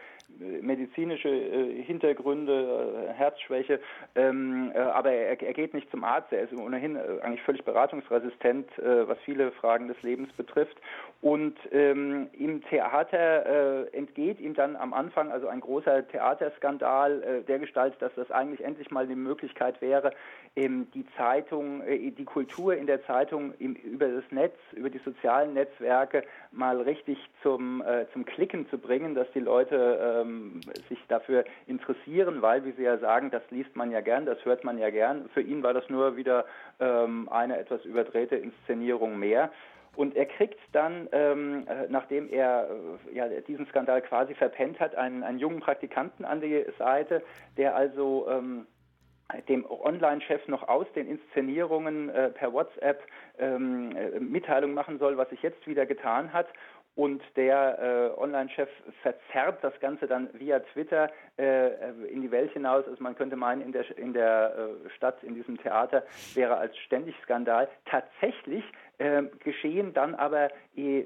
medizinische 0.62 1.30
äh, 1.30 1.84
Hintergründe, 1.84 3.08
äh, 3.10 3.14
Herzschwäche, 3.14 3.80
ähm, 4.16 4.72
äh, 4.76 4.80
aber 4.80 5.12
er, 5.12 5.42
er, 5.42 5.54
geht 5.54 5.74
nicht 5.74 5.90
zum 5.90 6.04
Arzt, 6.04 6.34
er 6.34 6.42
ist 6.42 6.54
ohnehin 6.54 6.98
eigentlich 6.98 7.42
völlig 7.44 7.64
beratungsresistent, 7.64 8.70
was 8.78 9.18
viele 9.26 9.52
Fragen 9.52 9.88
des 9.88 10.02
Lebens 10.04 10.32
betrifft. 10.34 10.78
Und 11.22 11.58
ähm, 11.72 12.28
im 12.34 12.62
Theater 12.64 13.92
entgeht 13.94 14.40
ihm 14.40 14.54
dann 14.54 14.76
am 14.76 14.94
Anfang 14.94 15.32
also 15.32 15.48
ein 15.48 15.60
großer 15.60 16.08
Theaterskandal 16.08 17.44
der 17.48 17.60
Gestalt, 17.60 17.96
dass 18.00 18.14
das 18.16 18.30
eigentlich 18.32 18.64
endlich 18.64 18.92
mal 18.92 19.06
eine 19.06 19.16
Möglichkeit 19.16 19.82
wäre, 19.82 20.12
ähm, 20.56 20.88
die 20.94 21.06
Zeitung, 21.18 21.82
die 21.88 22.26
Kultur 22.26 22.76
in 22.76 22.86
der 22.86 23.04
Zeitung 23.06 23.54
im, 23.60 23.74
über 23.76 24.08
das 24.08 24.24
Netz, 24.32 24.56
über 24.74 24.90
die 24.90 25.00
sozialen 25.00 25.54
Netzwerke 25.54 26.24
mal 26.52 26.82
richtig 26.82 27.18
zum, 27.42 27.84
zum 28.14 28.26
Klicken 28.26 28.70
zu 28.70 28.78
bringen, 28.78 29.16
dass 29.16 29.30
die 29.34 29.40
Leute 29.40 30.22
ähm, 30.22 30.62
sich 30.90 31.00
dafür 31.08 31.46
interessieren, 31.66 32.42
weil, 32.42 32.64
wie 32.66 32.72
Sie 32.74 32.84
ja 32.84 32.98
sagen, 32.98 33.32
das 33.32 33.44
liest 33.50 33.76
man 33.76 33.92
ja 33.92 34.02
gern, 34.02 34.26
das 34.26 34.44
hört 34.46 34.64
man 34.64 34.78
ja 34.78 34.90
gern. 34.90 35.30
Für 35.34 35.42
ihn 35.42 35.64
war 35.64 35.74
das 35.74 35.90
nur 35.90 36.16
wieder 36.16 36.46
ähm, 36.80 37.28
eine 37.30 37.58
etwas 37.58 37.84
überdrehte 37.86 38.36
Inszenierung 38.36 39.18
mehr. 39.18 39.52
Und 39.98 40.16
er 40.16 40.28
kriegt 40.28 40.60
dann, 40.74 41.10
ähm, 41.12 41.66
äh, 41.68 41.88
nachdem 41.90 42.30
er 42.30 42.70
äh, 43.10 43.16
ja, 43.16 43.28
diesen 43.28 43.66
Skandal 43.66 44.04
quasi 44.04 44.36
verpennt 44.36 44.80
hat, 44.80 44.94
einen, 44.94 45.24
einen 45.24 45.40
jungen 45.40 45.60
Praktikanten 45.60 46.24
an 46.24 46.40
die 46.40 46.64
Seite, 46.78 47.24
der 47.58 47.76
also 47.76 48.28
ähm, 48.30 48.68
dem 49.50 49.66
Online-Chef 49.66 50.48
noch 50.48 50.68
aus 50.68 50.86
den 50.94 51.08
Inszenierungen 51.08 52.10
äh, 52.10 52.30
per 52.30 52.54
WhatsApp 52.54 53.02
ähm, 53.40 53.96
äh, 53.96 54.20
Mitteilung 54.20 54.76
machen 54.76 55.00
soll, 55.00 55.18
was 55.18 55.32
sich 55.32 55.42
jetzt 55.42 55.66
wieder 55.66 55.88
getan 55.88 56.32
hat 56.32 56.48
und 56.98 57.22
der 57.36 57.78
äh, 58.18 58.20
Online-Chef 58.20 58.70
verzerrt 59.04 59.64
das 59.64 59.80
Ganze 59.80 60.08
dann 60.08 60.30
via 60.34 60.60
Twitter 60.60 61.12
äh, 61.38 61.92
in 62.10 62.24
die 62.24 62.32
Welt 62.32 62.52
hinaus. 62.54 62.88
Also 62.88 63.04
man 63.04 63.16
könnte 63.16 63.36
meinen, 63.36 63.62
in 63.62 63.72
der, 63.72 63.98
in 64.00 64.14
der 64.14 64.56
äh, 64.58 64.90
Stadt, 64.90 65.24
in 65.24 65.36
diesem 65.36 65.60
Theater 65.60 66.04
wäre 66.34 66.58
als 66.58 66.76
ständig 66.80 67.16
Skandal. 67.22 67.70
Tatsächlich 67.86 68.64
äh, 69.00 69.24
geschehen 69.44 69.94
dann 69.94 70.16
aber 70.16 70.50
äh, 70.76 71.06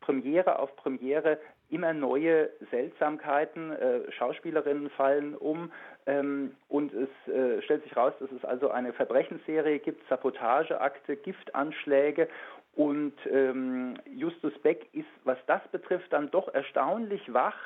Premiere 0.00 0.58
auf 0.58 0.74
Premiere 0.76 1.38
immer 1.70 1.92
neue 1.92 2.50
Seltsamkeiten. 2.70 3.72
Äh, 3.72 4.10
Schauspielerinnen 4.12 4.90
fallen 4.90 5.34
um 5.34 5.70
ähm, 6.06 6.56
und 6.68 6.92
es 6.92 7.32
äh, 7.32 7.62
stellt 7.62 7.84
sich 7.84 7.96
raus, 7.96 8.12
dass 8.20 8.30
es 8.32 8.44
also 8.44 8.70
eine 8.70 8.92
Verbrechensserie 8.92 9.78
gibt, 9.78 10.06
Sabotageakte, 10.08 11.16
Giftanschläge 11.16 12.28
und 12.74 13.14
ähm, 13.30 13.94
Justus 14.06 14.56
Beck 14.60 14.86
ist, 14.92 15.08
was 15.24 15.38
das 15.46 15.60
betrifft, 15.68 16.12
dann 16.12 16.30
doch 16.30 16.52
erstaunlich 16.54 17.32
wach 17.32 17.58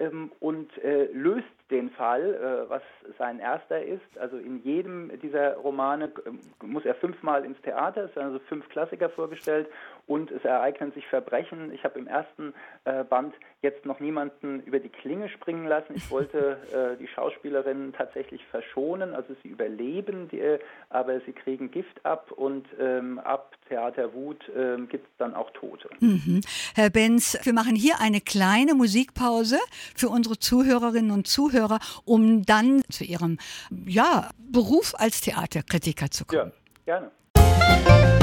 ähm, 0.00 0.32
und 0.40 0.76
äh, 0.82 1.04
löst 1.12 1.46
den 1.70 1.90
Fall, 1.90 2.34
äh, 2.34 2.70
was 2.70 2.82
sein 3.18 3.38
erster 3.38 3.82
ist. 3.82 4.18
Also 4.18 4.38
in 4.38 4.62
jedem 4.64 5.12
dieser 5.20 5.56
Romane 5.56 6.06
äh, 6.06 6.66
muss 6.66 6.84
er 6.84 6.94
fünfmal 6.96 7.44
ins 7.44 7.60
Theater, 7.60 8.04
es 8.04 8.16
werden 8.16 8.32
also 8.32 8.40
fünf 8.48 8.68
Klassiker 8.70 9.10
vorgestellt 9.10 9.68
und 10.06 10.30
es 10.30 10.44
ereignen 10.44 10.92
sich 10.92 11.06
Verbrechen. 11.06 11.72
Ich 11.72 11.84
habe 11.84 11.98
im 11.98 12.06
ersten 12.06 12.54
äh, 12.84 13.04
Band 13.04 13.34
jetzt 13.62 13.84
noch 13.84 14.00
niemanden 14.00 14.60
über 14.60 14.78
die 14.78 14.88
Klinge 14.88 15.28
springen 15.28 15.66
lassen. 15.66 15.94
Ich 15.94 16.10
wollte 16.10 16.58
äh, 16.72 16.96
die 16.98 17.08
Schauspielerinnen 17.08 17.92
tatsächlich 17.92 18.44
verschonen, 18.46 19.14
also 19.14 19.34
sie 19.42 19.48
überleben, 19.48 20.28
die, 20.28 20.40
äh, 20.40 20.58
aber 20.88 21.20
sie 21.20 21.32
kriegen 21.32 21.70
Gift 21.70 22.04
ab 22.04 22.32
und 22.32 22.66
ähm, 22.78 23.18
ab 23.18 23.56
Theater 23.68 24.14
Wut 24.14 24.50
ähm, 24.56 24.88
gibt 24.88 25.06
es 25.06 25.12
dann 25.18 25.34
auch 25.34 25.50
Tote. 25.50 25.88
Mhm. 26.00 26.40
Herr 26.74 26.90
Benz, 26.90 27.38
wir 27.42 27.52
machen 27.52 27.76
hier 27.76 28.00
eine 28.00 28.20
kleine 28.20 28.74
Musikpause 28.74 29.58
für 29.94 30.08
unsere 30.08 30.38
Zuhörerinnen 30.38 31.10
und 31.10 31.26
Zuhörer, 31.26 31.78
um 32.04 32.44
dann 32.44 32.82
zu 32.90 33.04
Ihrem 33.04 33.38
ja, 33.86 34.30
Beruf 34.38 34.94
als 34.96 35.20
Theaterkritiker 35.20 36.10
zu 36.10 36.24
kommen. 36.24 36.52
Ja, 36.86 36.98
gerne. 37.36 38.19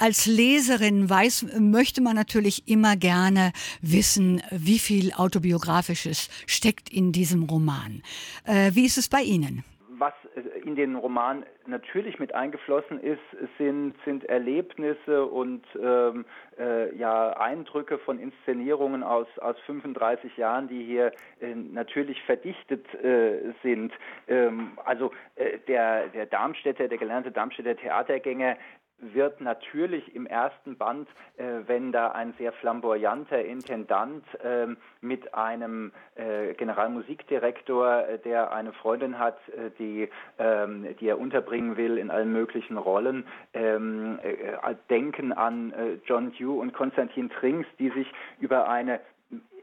Als 0.00 0.26
Leserin 0.26 1.10
weiß, 1.10 1.58
möchte 1.58 2.00
man 2.00 2.14
natürlich 2.14 2.68
immer 2.68 2.94
gerne 2.94 3.50
wissen, 3.82 4.40
wie 4.52 4.78
viel 4.78 5.12
autobiografisches 5.12 6.28
steckt 6.46 6.88
in 6.88 7.10
diesem 7.10 7.42
Roman. 7.42 8.02
Äh, 8.46 8.70
wie 8.74 8.86
ist 8.86 8.96
es 8.96 9.08
bei 9.08 9.22
Ihnen? 9.22 9.64
Was 9.98 10.12
äh, 10.36 10.60
in 10.60 10.76
den 10.76 10.94
Roman 10.94 11.44
natürlich 11.66 12.20
mit 12.20 12.32
eingeflossen 12.32 13.00
ist, 13.00 13.18
sind, 13.58 13.94
sind 14.04 14.22
Erlebnisse 14.24 15.24
und 15.26 15.64
ähm, 15.82 16.24
äh, 16.58 16.94
ja, 16.96 17.30
Eindrücke 17.30 17.98
von 17.98 18.20
Inszenierungen 18.20 19.02
aus, 19.02 19.26
aus 19.40 19.56
35 19.66 20.36
Jahren, 20.36 20.68
die 20.68 20.84
hier 20.84 21.10
äh, 21.40 21.56
natürlich 21.56 22.22
verdichtet 22.22 22.86
äh, 23.02 23.52
sind. 23.64 23.92
Ähm, 24.28 24.78
also 24.84 25.10
äh, 25.34 25.58
der, 25.66 26.06
der 26.08 26.26
Darmstädter, 26.26 26.86
der 26.86 26.98
gelernte 26.98 27.32
Darmstädter 27.32 27.76
Theatergänger 27.76 28.56
wird 29.00 29.40
natürlich 29.40 30.14
im 30.14 30.26
ersten 30.26 30.76
Band, 30.76 31.08
äh, 31.36 31.44
wenn 31.66 31.92
da 31.92 32.12
ein 32.12 32.34
sehr 32.38 32.52
flamboyanter 32.52 33.44
Intendant 33.44 34.24
äh, 34.42 34.66
mit 35.00 35.34
einem 35.34 35.92
äh, 36.16 36.54
Generalmusikdirektor, 36.54 38.08
äh, 38.08 38.18
der 38.18 38.52
eine 38.52 38.72
Freundin 38.72 39.18
hat, 39.18 39.38
äh, 39.50 39.70
die, 39.78 40.08
ähm, 40.38 40.96
die 41.00 41.08
er 41.08 41.18
unterbringen 41.18 41.76
will 41.76 41.98
in 41.98 42.10
allen 42.10 42.32
möglichen 42.32 42.76
Rollen, 42.76 43.26
ähm, 43.54 44.18
äh, 44.22 44.74
denken 44.90 45.32
an 45.32 45.72
John 46.04 46.32
Dew 46.32 46.60
und 46.60 46.72
Konstantin 46.72 47.30
Trinks, 47.30 47.66
die 47.78 47.90
sich 47.90 48.10
über 48.40 48.68
eine 48.68 49.00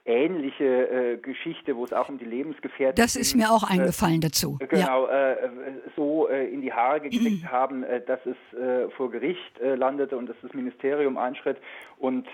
ähnliche 0.05 0.63
äh, 0.63 1.17
Geschichte, 1.17 1.75
wo 1.75 1.83
es 1.83 1.91
auch 1.91 2.09
um 2.09 2.19
die 2.19 2.25
Lebensgefährten 2.25 2.95
Das 2.95 3.15
ist 3.15 3.35
mir 3.35 3.51
auch 3.51 3.63
äh, 3.63 3.73
eingefallen 3.73 4.17
äh, 4.17 4.27
dazu. 4.27 4.57
Genau, 4.69 5.07
ja. 5.07 5.31
äh, 5.33 5.49
so 5.95 6.29
äh, 6.29 6.47
in 6.47 6.61
die 6.61 6.71
Haare 6.71 7.01
gekriegt 7.01 7.45
haben, 7.51 7.83
äh, 7.83 8.01
dass 8.05 8.19
es 8.25 8.35
vor 8.95 9.11
Gericht 9.11 9.59
landete 9.59 10.17
und 10.17 10.27
dass 10.27 10.37
das 10.41 10.53
Ministerium 10.53 11.17
einschritt. 11.17 11.57
Und 11.97 12.27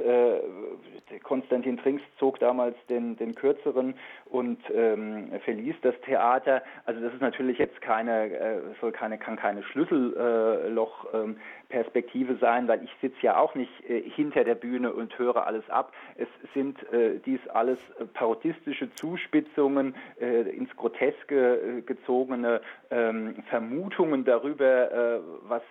Konstantin 1.24 1.78
Trinks 1.78 2.04
zog 2.20 2.40
damals 2.40 2.76
den, 2.90 3.16
den 3.18 3.36
kürzeren 3.36 3.96
und 4.32 4.60
ähm, 4.74 5.32
verließ 5.44 5.76
das 5.82 5.96
Theater. 6.06 6.64
Also 6.86 7.02
das 7.02 7.14
ist 7.14 7.22
natürlich 7.22 7.58
jetzt 7.58 7.82
keine, 7.82 8.62
soll 8.80 8.92
keine, 8.92 9.18
kann 9.18 9.36
keine 9.36 9.64
Schlüsselloch 9.64 11.08
ähm, 11.14 11.36
Perspektive 11.72 12.36
sein, 12.36 12.68
weil 12.68 12.84
ich 12.84 12.92
sitze 13.02 13.18
ja 13.22 13.38
auch 13.38 13.56
nicht 13.56 13.72
äh, 13.90 14.02
hinter 14.02 14.44
der 14.44 14.56
Bühne 14.56 14.94
und 14.94 15.18
höre 15.18 15.48
alles 15.48 15.68
ab. 15.70 15.94
Es 16.18 16.28
sind 16.54 16.78
äh, 16.92 17.20
dies 17.26 17.40
alles 17.48 17.80
äh, 18.00 18.06
parodistische 18.06 18.92
Zuspitzungen, 18.92 19.96
äh, 20.20 20.42
ins 20.50 20.76
Groteske 20.76 21.56
äh, 21.56 21.82
gezogene 21.82 22.62
ähm, 22.92 23.36
Vermutungen 23.50 24.26
darüber, 24.26 24.92
äh, 24.92 25.20
was, 25.48 25.64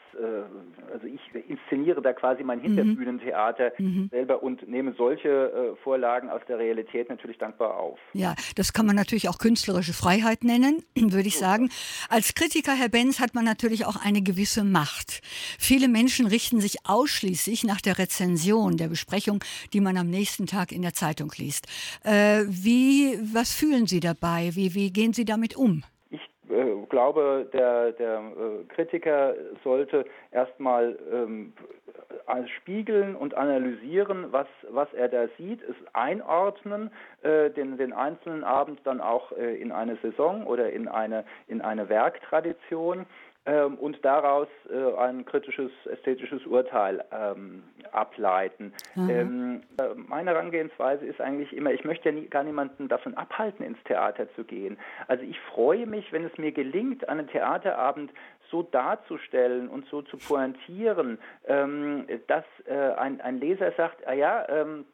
also 0.92 1.06
ich 1.06 1.20
inszeniere 1.48 2.02
da 2.02 2.12
quasi 2.12 2.42
mein 2.42 2.58
mhm. 2.58 2.62
Hinterbühnentheater 2.62 3.72
mhm. 3.78 4.08
selber 4.10 4.42
und 4.42 4.66
nehme 4.68 4.92
solche 4.92 5.76
Vorlagen 5.82 6.30
aus 6.30 6.40
der 6.48 6.58
Realität 6.58 7.08
natürlich 7.08 7.38
dankbar 7.38 7.78
auf. 7.78 7.98
Ja, 8.12 8.34
das 8.54 8.72
kann 8.72 8.86
man 8.86 8.96
natürlich 8.96 9.28
auch 9.28 9.38
künstlerische 9.38 9.92
Freiheit 9.92 10.44
nennen, 10.44 10.82
würde 10.94 11.28
ich 11.28 11.38
sagen. 11.38 11.70
Als 12.08 12.34
Kritiker, 12.34 12.74
Herr 12.74 12.88
Benz, 12.88 13.20
hat 13.20 13.34
man 13.34 13.44
natürlich 13.44 13.86
auch 13.86 13.96
eine 13.96 14.22
gewisse 14.22 14.64
Macht. 14.64 15.22
Viele 15.58 15.88
Menschen 15.88 16.26
richten 16.26 16.60
sich 16.60 16.86
ausschließlich 16.86 17.64
nach 17.64 17.80
der 17.80 17.98
Rezension, 17.98 18.76
der 18.76 18.88
Besprechung, 18.88 19.42
die 19.72 19.80
man 19.80 19.96
am 19.96 20.08
nächsten 20.08 20.46
Tag 20.46 20.72
in 20.72 20.82
der 20.82 20.94
Zeitung 20.94 21.32
liest. 21.36 21.66
Äh, 22.04 22.44
wie, 22.48 23.18
was 23.32 23.52
fühlen 23.52 23.86
Sie 23.86 24.00
dabei? 24.00 24.54
Wie, 24.54 24.74
wie 24.74 24.90
gehen 24.92 25.12
Sie 25.12 25.24
damit 25.24 25.56
um? 25.56 25.84
Äh, 26.50 26.86
glaube, 26.88 27.48
der, 27.52 27.92
der 27.92 28.18
äh, 28.18 28.64
Kritiker 28.74 29.34
sollte 29.62 30.04
erstmal 30.32 30.98
ähm, 31.12 31.52
spiegeln 32.60 33.16
und 33.16 33.34
analysieren, 33.34 34.32
was, 34.32 34.46
was 34.70 34.92
er 34.94 35.08
da 35.08 35.26
sieht, 35.36 35.62
es 35.62 35.76
einordnen, 35.92 36.90
äh, 37.22 37.50
den, 37.50 37.76
den 37.76 37.92
einzelnen 37.92 38.44
Abend 38.44 38.80
dann 38.84 39.00
auch 39.00 39.32
äh, 39.32 39.56
in 39.56 39.72
eine 39.72 39.96
Saison 39.96 40.46
oder 40.46 40.70
in 40.70 40.88
eine, 40.88 41.24
in 41.48 41.60
eine 41.60 41.88
Werktradition 41.88 43.06
ähm, 43.46 43.76
und 43.76 44.04
daraus 44.04 44.48
äh, 44.70 44.96
ein 44.98 45.24
kritisches, 45.24 45.70
ästhetisches 45.86 46.44
Urteil 46.46 47.04
ähm, 47.10 47.62
ableiten. 47.92 48.72
Ähm, 48.96 49.62
äh, 49.78 49.94
meine 49.94 50.30
Herangehensweise 50.30 51.06
ist 51.06 51.20
eigentlich 51.20 51.52
immer, 51.52 51.72
ich 51.72 51.84
möchte 51.84 52.10
ja 52.10 52.14
nie, 52.14 52.26
gar 52.26 52.44
niemanden 52.44 52.88
davon 52.88 53.14
abhalten, 53.14 53.64
ins 53.64 53.82
Theater 53.84 54.32
zu 54.34 54.44
gehen. 54.44 54.78
Also 55.08 55.24
ich 55.24 55.38
freue 55.40 55.86
mich, 55.86 56.12
wenn 56.12 56.24
es 56.24 56.36
mir 56.38 56.52
gelingt, 56.52 57.08
einen 57.08 57.28
Theaterabend 57.28 58.12
so 58.50 58.62
darzustellen 58.62 59.68
und 59.68 59.86
so 59.86 60.02
zu 60.02 60.18
pointieren, 60.18 61.18
ähm, 61.46 62.06
dass 62.26 62.44
äh, 62.66 62.74
ein, 62.74 63.20
ein 63.20 63.38
Leser 63.38 63.72
sagt, 63.72 64.06
ah 64.06 64.12
ja, 64.12 64.46
ähm, 64.48 64.84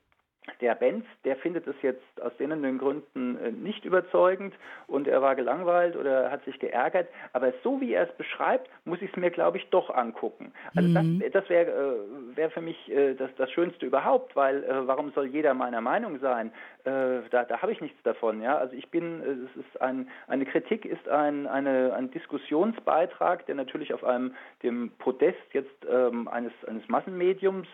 der 0.60 0.74
Benz, 0.74 1.04
der 1.24 1.36
findet 1.36 1.66
es 1.66 1.76
jetzt 1.82 2.22
aus 2.22 2.32
den 2.38 2.78
Gründen 2.78 3.38
äh, 3.38 3.50
nicht 3.50 3.84
überzeugend 3.84 4.54
und 4.86 5.06
er 5.06 5.20
war 5.22 5.34
gelangweilt 5.34 5.96
oder 5.96 6.30
hat 6.30 6.44
sich 6.44 6.58
geärgert. 6.58 7.08
Aber 7.32 7.52
so 7.62 7.80
wie 7.80 7.92
er 7.92 8.08
es 8.08 8.16
beschreibt, 8.16 8.70
muss 8.84 9.02
ich 9.02 9.10
es 9.10 9.16
mir, 9.16 9.30
glaube 9.30 9.58
ich, 9.58 9.68
doch 9.70 9.90
angucken. 9.90 10.52
Also 10.74 10.88
mhm. 10.88 11.20
das, 11.20 11.32
das 11.32 11.48
wäre 11.50 11.70
äh, 11.70 12.36
wär 12.36 12.50
für 12.50 12.60
mich 12.60 12.90
äh, 12.90 13.14
das, 13.14 13.30
das 13.36 13.50
Schönste 13.50 13.86
überhaupt, 13.86 14.34
weil 14.36 14.64
warum 14.86 15.12
soll 15.12 15.26
jeder 15.26 15.54
meiner 15.54 15.80
Meinung 15.80 16.18
sein? 16.20 16.52
da, 16.84 17.20
da 17.30 17.62
habe 17.62 17.72
ich 17.72 17.80
nichts 17.80 18.00
davon. 18.04 18.40
Ja? 18.40 18.58
Also 18.58 18.76
ich 18.76 18.88
bin, 18.90 19.20
es 19.20 19.60
ist 19.60 19.80
ein, 19.80 20.08
eine 20.28 20.46
Kritik 20.46 20.84
ist 20.84 21.08
ein, 21.08 21.48
eine, 21.48 21.92
ein 21.94 22.12
Diskussionsbeitrag, 22.12 23.44
der 23.46 23.56
natürlich 23.56 23.92
auf 23.92 24.04
einem 24.04 24.34
dem 24.62 24.92
Podest 24.98 25.36
jetzt 25.52 25.84
ähm, 25.90 26.28
eines, 26.28 26.52
eines 26.68 26.88
Massenmediums 26.88 27.66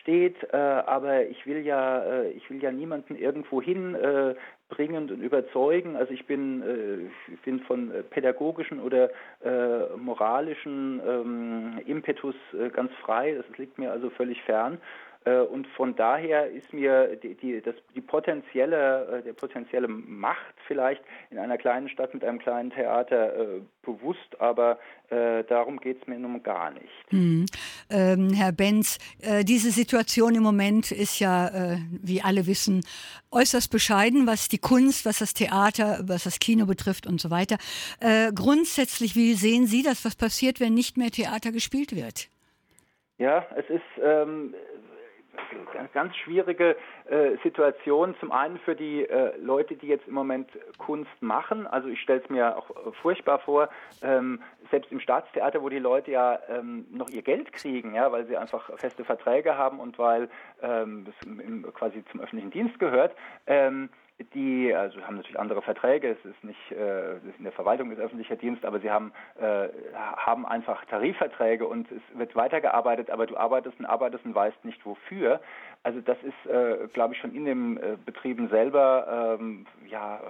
steht, 0.00 0.54
aber 0.54 1.26
ich 1.26 1.46
will 1.46 1.66
ja 1.66 1.89
äh, 1.98 2.30
ich 2.30 2.48
will 2.50 2.62
ja 2.62 2.72
niemanden 2.72 3.16
irgendwo 3.16 3.60
hin 3.60 3.94
äh, 3.94 4.34
bringen 4.68 5.10
und 5.10 5.20
überzeugen. 5.20 5.96
Also 5.96 6.12
ich 6.12 6.26
bin, 6.26 6.62
äh, 6.62 7.32
ich 7.32 7.40
bin 7.42 7.60
von 7.60 7.92
pädagogischen 8.10 8.80
oder 8.80 9.10
äh, 9.44 9.96
moralischen 9.96 11.00
ähm, 11.06 11.80
Impetus 11.86 12.34
äh, 12.52 12.70
ganz 12.70 12.92
frei. 13.02 13.34
Das 13.34 13.58
liegt 13.58 13.78
mir 13.78 13.90
also 13.92 14.10
völlig 14.10 14.42
fern. 14.42 14.78
Äh, 15.24 15.40
und 15.40 15.66
von 15.68 15.94
daher 15.96 16.50
ist 16.50 16.72
mir 16.72 17.16
die, 17.16 17.34
die, 17.34 17.60
das, 17.60 17.74
die 17.94 18.00
potenzielle, 18.00 19.22
der 19.24 19.32
potenzielle 19.32 19.88
Macht 19.88 20.54
vielleicht 20.66 21.02
in 21.30 21.38
einer 21.38 21.58
kleinen 21.58 21.88
Stadt 21.88 22.14
mit 22.14 22.24
einem 22.24 22.38
kleinen 22.38 22.70
Theater 22.70 23.60
bewusst, 23.82 24.40
aber 24.40 24.78
darum 25.48 25.80
geht 25.80 26.00
es 26.00 26.06
mir 26.06 26.20
nun 26.20 26.40
gar 26.44 26.70
nicht. 26.70 26.86
Hm. 27.08 27.44
ähm, 27.90 28.30
Herr 28.32 28.52
Benz. 28.52 28.98
Äh, 29.20 29.44
diese 29.44 29.70
Situation 29.70 30.34
im 30.34 30.42
Moment 30.42 30.92
ist 30.92 31.18
ja, 31.18 31.48
äh, 31.48 31.78
wie 31.90 32.22
alle 32.22 32.46
wissen, 32.46 32.82
äußerst 33.30 33.70
bescheiden, 33.70 34.26
was 34.26 34.48
die 34.48 34.58
Kunst, 34.58 35.04
was 35.06 35.18
das 35.18 35.34
Theater, 35.34 36.00
was 36.04 36.24
das 36.24 36.38
Kino 36.38 36.66
betrifft 36.66 37.06
und 37.06 37.20
so 37.20 37.30
weiter. 37.30 37.58
Äh, 38.00 38.32
grundsätzlich, 38.32 39.16
wie 39.16 39.34
sehen 39.34 39.66
Sie 39.66 39.82
das, 39.82 40.04
was 40.04 40.16
passiert, 40.16 40.60
wenn 40.60 40.74
nicht 40.74 40.96
mehr 40.96 41.10
Theater 41.10 41.52
gespielt 41.52 41.94
wird? 41.94 42.28
Ja, 43.18 43.46
es 43.56 43.68
ist 43.68 43.82
ähm, 44.02 44.54
ganz 45.92 46.16
schwierige 46.16 46.76
äh, 47.06 47.36
Situation. 47.42 48.14
Zum 48.20 48.32
einen 48.32 48.58
für 48.58 48.74
die 48.74 49.04
äh, 49.04 49.36
Leute, 49.38 49.76
die 49.76 49.86
jetzt 49.86 50.06
im 50.06 50.14
Moment 50.14 50.48
Kunst 50.78 51.10
machen. 51.20 51.66
Also 51.66 51.88
ich 51.88 52.00
stelle 52.00 52.20
es 52.22 52.30
mir 52.30 52.56
auch 52.56 52.70
äh, 52.70 52.92
furchtbar 53.02 53.38
vor, 53.40 53.68
ähm, 54.02 54.42
selbst 54.70 54.92
im 54.92 55.00
Staatstheater, 55.00 55.62
wo 55.62 55.68
die 55.68 55.78
Leute 55.78 56.12
ja 56.12 56.38
ähm, 56.48 56.86
noch 56.90 57.08
ihr 57.10 57.22
Geld 57.22 57.52
kriegen, 57.52 57.94
ja, 57.94 58.10
weil 58.12 58.26
sie 58.26 58.36
einfach 58.36 58.70
feste 58.78 59.04
Verträge 59.04 59.56
haben 59.56 59.80
und 59.80 59.98
weil 59.98 60.28
ähm, 60.62 61.06
im, 61.24 61.62
quasi 61.74 62.04
zum 62.10 62.20
öffentlichen 62.20 62.50
Dienst 62.50 62.78
gehört. 62.78 63.14
Ähm, 63.46 63.90
die 64.34 64.74
also 64.74 65.00
haben 65.02 65.16
natürlich 65.16 65.38
andere 65.38 65.62
Verträge, 65.62 66.10
es 66.10 66.24
ist 66.24 66.44
nicht 66.44 66.72
äh, 66.72 67.16
es 67.16 67.24
ist 67.24 67.38
in 67.38 67.44
der 67.44 67.52
Verwaltung 67.52 67.90
ist 67.90 67.98
öffentlicher 67.98 68.36
Dienst, 68.36 68.64
aber 68.64 68.80
sie 68.80 68.90
haben 68.90 69.12
äh, 69.40 69.68
haben 69.94 70.46
einfach 70.46 70.84
Tarifverträge 70.86 71.66
und 71.66 71.86
es 71.90 72.18
wird 72.18 72.34
weitergearbeitet, 72.36 73.10
aber 73.10 73.26
du 73.26 73.36
arbeitest 73.36 73.78
und 73.78 73.86
arbeitest 73.86 74.24
und 74.24 74.34
weißt 74.34 74.64
nicht 74.64 74.84
wofür. 74.84 75.40
Also 75.82 76.02
das 76.02 76.18
ist, 76.22 76.52
äh, 76.52 76.88
glaube 76.92 77.14
ich, 77.14 77.20
schon 77.20 77.34
in 77.34 77.46
den 77.46 77.76
äh, 77.78 77.96
Betrieben 78.04 78.50
selber, 78.50 79.38
ähm, 79.40 79.66
ja, 79.88 80.20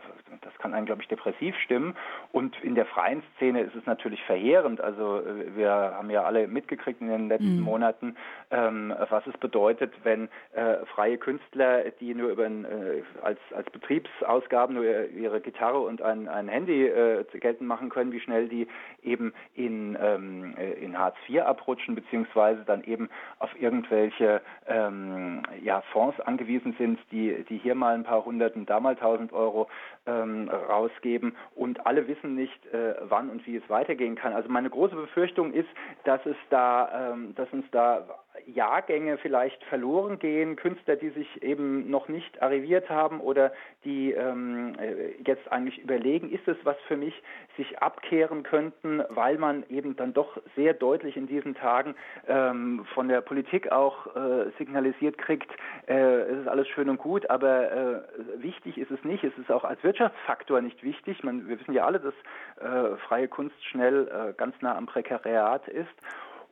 das 0.43 0.57
kann 0.59 0.75
einen, 0.75 0.87
glaube 0.87 1.03
ich, 1.03 1.09
depressiv 1.09 1.57
stimmen. 1.57 1.97
Und 2.31 2.57
in 2.63 2.77
der 2.77 2.87
freien 2.87 3.25
Szene 3.35 3.63
ist 3.63 3.75
es 3.75 3.85
natürlich 3.85 4.23
verheerend. 4.25 4.81
Also 4.81 5.19
äh, 5.19 5.57
wir 5.57 5.71
haben 5.71 6.09
ja 6.09 6.23
alle 6.23 6.47
mitgekriegt 6.47 7.01
in 7.01 7.09
den 7.09 7.29
letzten 7.29 7.57
mhm. 7.57 7.65
Monaten, 7.65 8.17
ähm, 8.53 8.95
was 9.09 9.27
es 9.27 9.37
bedeutet, 9.39 9.93
wenn 10.05 10.29
äh, 10.53 10.87
freie 10.95 11.19
Künstler, 11.19 11.83
die 11.99 12.15
nur 12.15 12.31
über 12.31 12.45
ein, 12.45 12.65
äh, 12.65 13.03
als, 13.21 13.41
als 13.53 13.69
Betriebsausgaben 13.81 14.75
nur 14.75 14.85
ihre 14.85 15.41
Gitarre 15.41 15.81
und 15.81 16.03
ein, 16.03 16.29
ein 16.29 16.49
Handy 16.49 16.87
äh, 16.87 17.25
geltend 17.41 17.69
machen 17.69 17.89
können, 17.89 18.13
wie 18.13 18.21
schnell 18.21 18.49
die 18.49 18.69
eben 19.03 19.33
in, 19.55 19.97
ähm, 20.01 20.55
in 20.81 20.99
Hartz 20.99 21.17
IV 21.29 21.43
abrutschen, 21.43 21.95
beziehungsweise 21.95 22.63
dann 22.65 22.85
eben 22.85 23.09
auf 23.39 23.51
irgendwelche 23.61 24.43
ähm, 24.67 25.43
ja, 25.63 25.81
Fonds 25.93 26.21
angewiesen 26.21 26.75
sind, 26.79 26.99
die, 27.11 27.45
die 27.49 27.59
hier 27.59 27.75
mal 27.75 27.95
ein 27.95 28.05
paar 28.05 28.25
hundert 28.25 28.55
und 28.55 28.69
da 28.69 28.81
mal 28.81 28.97
tausend 28.97 29.33
Euro 29.33 29.69
ähm, 30.07 30.49
rausgeben 30.49 31.35
und 31.55 31.87
alle 31.87 32.07
wissen 32.07 32.35
nicht, 32.35 32.67
äh, 32.73 32.95
wann 33.03 33.31
und 33.31 33.47
wie 33.47 33.57
es 33.57 33.69
weitergehen 33.69 34.15
kann. 34.15 34.33
Also 34.33 34.49
meine 34.49 34.71
große 34.71 34.95
Befürchtung 34.95 35.53
ist, 35.53 35.69
dass 36.05 36.25
es 36.27 36.37
da, 36.51 37.13
ähm, 37.13 37.35
dass 37.35 37.51
uns 37.53 37.65
da 37.71 38.07
Jahrgänge 38.47 39.19
vielleicht 39.19 39.63
verloren 39.65 40.19
gehen, 40.19 40.57
Künstler, 40.57 40.97
die 40.97 41.11
sich 41.11 41.43
eben 41.43 41.91
noch 41.91 42.09
nicht 42.09 42.43
arriviert 42.43 42.89
haben 42.89 43.21
oder 43.21 43.53
die 43.85 44.13
ähm, 44.13 44.75
äh, 44.79 45.13
jetzt 45.27 45.51
eigentlich 45.51 45.79
überlegen, 45.79 46.31
ist 46.31 46.47
es 46.47 46.57
was 46.65 46.77
für 46.87 46.97
mich, 46.97 47.15
sich 47.57 47.79
abkehren 47.79 48.43
könnten, 48.43 49.03
weil 49.09 49.39
man 49.39 49.65
eben 49.69 49.97
dann 49.97 50.13
doch 50.13 50.41
sehr 50.57 50.75
deutlich 50.75 51.17
in 51.17 51.27
diesen 51.27 51.55
Tagen 51.55 51.95
ähm, 52.29 52.85
von 52.95 53.09
der 53.09 53.21
Politik 53.21 53.71
auch 53.73 54.15
äh, 54.15 54.51
signalisiert 54.59 55.19
kriegt, 55.19 55.51
äh, 55.87 55.95
es 55.95 56.41
ist 56.41 56.49
alles 56.49 56.69
schön 56.69 56.89
und 56.89 56.99
gut, 56.99 57.29
aber 57.31 57.73
äh, 57.73 58.43
wichtig 58.43 58.79
ist 58.79 58.91
es 58.91 59.03
nicht, 59.05 59.25
es 59.25 59.37
ist 59.39 59.51
auch 59.51 59.65
als 59.65 59.83
Wirtschaftsfaktor 59.83 60.61
nicht 60.61 60.83
wichtig. 60.83 61.23
Man, 61.23 61.49
wir 61.49 61.59
wissen 61.59 61.73
ja 61.73 61.85
alle, 61.85 62.01
dass 62.01 62.15
äh, 62.61 62.97
freie 63.09 63.29
Kunst 63.29 63.63
schnell 63.65 64.09
äh, 64.09 64.33
ganz 64.35 64.55
nah 64.61 64.77
am 64.77 64.87
Prekariat 64.87 65.69
ist. 65.69 65.89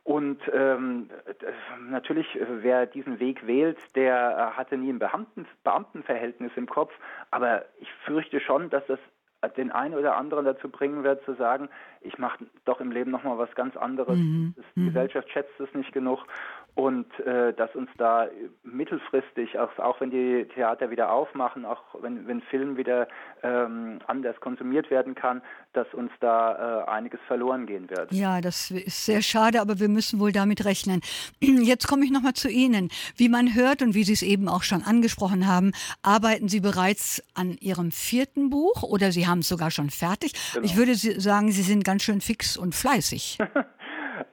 Und 0.03 0.39
ähm, 0.53 1.09
natürlich, 1.89 2.27
wer 2.61 2.85
diesen 2.85 3.19
Weg 3.19 3.45
wählt, 3.45 3.77
der 3.95 4.53
hatte 4.55 4.77
nie 4.77 4.91
ein 4.91 4.99
Beamten, 4.99 5.45
Beamtenverhältnis 5.63 6.51
im 6.55 6.67
Kopf. 6.67 6.93
Aber 7.31 7.65
ich 7.79 7.91
fürchte 8.05 8.39
schon, 8.39 8.69
dass 8.69 8.85
das 8.87 8.99
den 9.55 9.71
einen 9.71 9.95
oder 9.95 10.17
anderen 10.17 10.45
dazu 10.45 10.69
bringen 10.69 11.03
wird, 11.03 11.23
zu 11.23 11.33
sagen, 11.35 11.69
ich 12.01 12.17
mache 12.17 12.45
doch 12.65 12.81
im 12.81 12.91
Leben 12.91 13.11
nochmal 13.11 13.37
was 13.37 13.53
ganz 13.55 13.77
anderes. 13.77 14.17
Mhm. 14.17 14.53
Die 14.75 14.79
mhm. 14.81 14.87
Gesellschaft 14.87 15.31
schätzt 15.31 15.57
es 15.59 15.73
nicht 15.73 15.93
genug 15.93 16.25
und 16.75 17.07
äh, 17.19 17.53
dass 17.53 17.75
uns 17.75 17.89
da 17.97 18.27
mittelfristig, 18.63 19.57
auch, 19.59 19.77
auch 19.79 19.99
wenn 19.99 20.11
die 20.11 20.47
Theater 20.55 20.89
wieder 20.89 21.11
aufmachen, 21.11 21.65
auch 21.65 21.81
wenn, 22.01 22.27
wenn 22.27 22.41
Film 22.41 22.77
wieder 22.77 23.07
ähm, 23.43 23.99
anders 24.07 24.39
konsumiert 24.39 24.89
werden 24.89 25.15
kann, 25.15 25.41
dass 25.73 25.87
uns 25.93 26.11
da 26.19 26.83
äh, 26.83 26.89
einiges 26.89 27.19
verloren 27.27 27.65
gehen 27.65 27.89
wird. 27.89 28.11
Ja, 28.11 28.41
das 28.41 28.71
ist 28.71 29.05
sehr 29.05 29.21
schade, 29.21 29.61
aber 29.61 29.79
wir 29.79 29.89
müssen 29.89 30.19
wohl 30.19 30.31
damit 30.31 30.65
rechnen. 30.65 31.01
Jetzt 31.41 31.87
komme 31.87 32.05
ich 32.05 32.11
nochmal 32.11 32.33
zu 32.33 32.49
Ihnen. 32.49 32.89
Wie 33.15 33.29
man 33.29 33.55
hört 33.55 33.81
und 33.81 33.93
wie 33.93 34.03
Sie 34.03 34.13
es 34.13 34.21
eben 34.21 34.47
auch 34.47 34.63
schon 34.63 34.83
angesprochen 34.83 35.47
haben, 35.47 35.73
arbeiten 36.01 36.47
Sie 36.47 36.61
bereits 36.61 37.23
an 37.33 37.57
Ihrem 37.59 37.91
vierten 37.91 38.49
Buch 38.49 38.83
oder 38.83 39.11
Sie 39.11 39.27
haben 39.27 39.39
es 39.39 39.49
sogar 39.49 39.71
schon 39.71 39.89
fertig. 39.89 40.33
Genau. 40.53 40.65
Ich 40.65 40.77
würde 40.77 40.95
sagen, 40.95 41.51
Sie 41.51 41.61
sind 41.61 41.83
ganz 41.83 42.03
schön 42.03 42.21
fix 42.21 42.57
und 42.57 42.73
fleißig. 42.73 43.37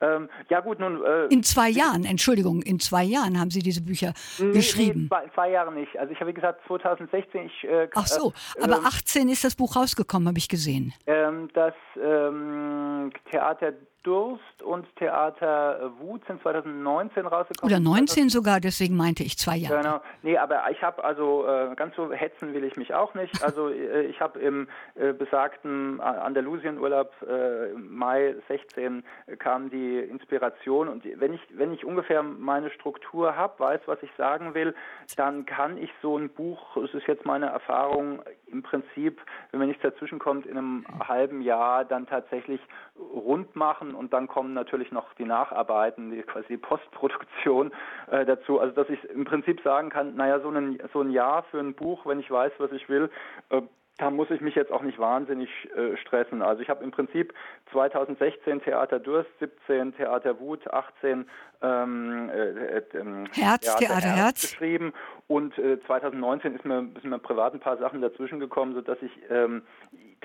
Ähm, 0.00 0.28
ja 0.48 0.60
gut, 0.60 0.78
nun. 0.78 1.02
Äh, 1.04 1.26
in 1.26 1.42
zwei 1.42 1.68
Jahren, 1.68 2.04
Entschuldigung, 2.04 2.62
in 2.62 2.80
zwei 2.80 3.04
Jahren 3.04 3.38
haben 3.38 3.50
Sie 3.50 3.60
diese 3.60 3.82
Bücher 3.82 4.12
nee, 4.38 4.52
geschrieben. 4.52 5.02
Nee, 5.02 5.08
zwei, 5.08 5.28
zwei 5.34 5.50
Jahre 5.50 5.72
nicht. 5.72 5.98
Also 5.98 6.12
ich 6.12 6.20
habe 6.20 6.32
gesagt 6.32 6.60
2016. 6.66 7.46
Ich, 7.46 7.64
äh, 7.64 7.88
Ach 7.94 8.06
so, 8.06 8.32
äh, 8.58 8.62
aber 8.62 8.84
18 8.86 9.28
ist 9.28 9.44
das 9.44 9.54
Buch 9.54 9.76
rausgekommen, 9.76 10.28
habe 10.28 10.38
ich 10.38 10.48
gesehen. 10.48 10.92
Ähm, 11.06 11.48
das 11.54 11.74
ähm, 12.02 13.10
Theater 13.30 13.72
Durst 14.06 14.62
und 14.62 14.86
Theater 14.96 15.90
Wut 15.98 16.24
sind 16.26 16.40
2019 16.42 17.26
rausgekommen. 17.26 17.74
Oder 17.74 17.80
19 17.80 18.28
sogar, 18.28 18.60
deswegen 18.60 18.96
meinte 18.96 19.24
ich 19.24 19.36
zwei 19.36 19.56
Jahre. 19.56 19.82
Genau. 19.82 20.00
Nee, 20.22 20.38
aber 20.38 20.70
ich 20.70 20.80
habe 20.80 21.02
also 21.02 21.44
äh, 21.46 21.74
ganz 21.74 21.96
so 21.96 22.12
hetzen 22.12 22.54
will 22.54 22.62
ich 22.62 22.76
mich 22.76 22.94
auch 22.94 23.14
nicht. 23.14 23.42
Also 23.42 23.68
äh, 23.68 24.02
ich 24.02 24.20
habe 24.20 24.38
im 24.38 24.68
äh, 24.94 25.12
besagten 25.12 26.00
Andalusienurlaub 26.00 27.10
äh, 27.22 27.72
Mai 27.76 28.36
16 28.46 29.02
kam 29.40 29.70
die 29.70 29.98
Inspiration 29.98 30.88
und 30.88 31.04
wenn 31.18 31.34
ich 31.34 31.40
wenn 31.50 31.72
ich 31.72 31.84
ungefähr 31.84 32.22
meine 32.22 32.70
Struktur 32.70 33.36
habe, 33.36 33.58
weiß, 33.58 33.80
was 33.86 34.00
ich 34.02 34.10
sagen 34.16 34.54
will, 34.54 34.74
dann 35.16 35.46
kann 35.46 35.78
ich 35.78 35.90
so 36.00 36.16
ein 36.16 36.28
Buch, 36.28 36.76
es 36.76 36.94
ist 36.94 37.08
jetzt 37.08 37.26
meine 37.26 37.46
Erfahrung, 37.46 38.22
im 38.46 38.62
Prinzip, 38.62 39.20
wenn 39.50 39.60
mir 39.60 39.66
nichts 39.66 39.82
dazwischen 39.82 40.18
kommt, 40.18 40.46
in 40.46 40.56
einem 40.56 40.86
halben 41.00 41.40
Jahr 41.40 41.84
dann 41.84 42.06
tatsächlich 42.06 42.60
rund 42.98 43.56
machen 43.56 43.94
und 43.96 44.12
dann 44.12 44.28
kommen 44.28 44.54
natürlich 44.54 44.92
noch 44.92 45.12
die 45.14 45.24
Nacharbeiten, 45.24 46.10
die 46.10 46.22
quasi 46.22 46.46
die 46.48 46.56
Postproduktion 46.56 47.72
äh, 48.10 48.24
dazu. 48.24 48.60
Also 48.60 48.74
dass 48.74 48.88
ich 48.88 49.02
im 49.10 49.24
Prinzip 49.24 49.60
sagen 49.62 49.90
kann, 49.90 50.14
naja, 50.16 50.40
so 50.40 50.50
ein, 50.50 50.78
so 50.92 51.00
ein 51.00 51.10
Jahr 51.10 51.42
für 51.44 51.58
ein 51.58 51.74
Buch, 51.74 52.06
wenn 52.06 52.20
ich 52.20 52.30
weiß, 52.30 52.52
was 52.58 52.72
ich 52.72 52.88
will, 52.88 53.10
äh, 53.50 53.62
da 53.98 54.10
muss 54.10 54.30
ich 54.30 54.40
mich 54.42 54.54
jetzt 54.54 54.70
auch 54.70 54.82
nicht 54.82 54.98
wahnsinnig 54.98 55.48
äh, 55.74 55.96
stressen. 55.96 56.42
Also 56.42 56.60
ich 56.60 56.68
habe 56.68 56.84
im 56.84 56.90
Prinzip 56.90 57.32
2016 57.72 58.60
Theater 58.62 58.98
Durst, 58.98 59.30
17 59.40 59.96
Theater 59.96 60.38
Wut, 60.38 60.70
18 60.70 61.26
ähm, 61.62 62.28
äh, 62.28 62.34
äh, 62.34 62.82
ähm, 62.94 63.24
Herz, 63.32 63.62
Theater, 63.62 63.78
Theater 63.78 64.08
Herz, 64.08 64.16
Herz 64.16 64.40
geschrieben 64.42 64.92
und 65.28 65.56
äh, 65.58 65.80
2019 65.86 66.56
ist 66.56 66.64
mir, 66.66 66.88
ist 66.94 67.04
mir 67.04 67.18
privat 67.18 67.54
ein 67.54 67.60
paar 67.60 67.78
Sachen 67.78 68.02
dazwischen 68.02 68.38
gekommen, 68.38 68.74
sodass 68.74 68.98
ich 69.00 69.12
ähm, 69.30 69.62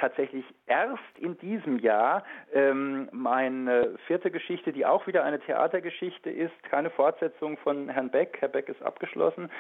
tatsächlich 0.02 0.44
erst 0.66 0.98
in 1.20 1.38
diesem 1.38 1.78
Jahr 1.80 2.24
ähm, 2.54 3.08
meine 3.12 3.96
vierte 4.08 4.32
Geschichte, 4.32 4.74
die 4.74 4.86
auch 4.86 5.06
wieder 5.06 5.24
eine 5.24 5.40
Theatergeschichte 5.40 6.30
ist, 6.30 6.52
keine 6.64 6.90
Fortsetzung 6.90 7.58
von 7.58 7.88
Herrn 7.88 8.10
Beck, 8.10 8.38
Herr 8.40 8.50
Beck 8.50 8.68
ist 8.68 8.82
abgeschlossen, 8.82 9.52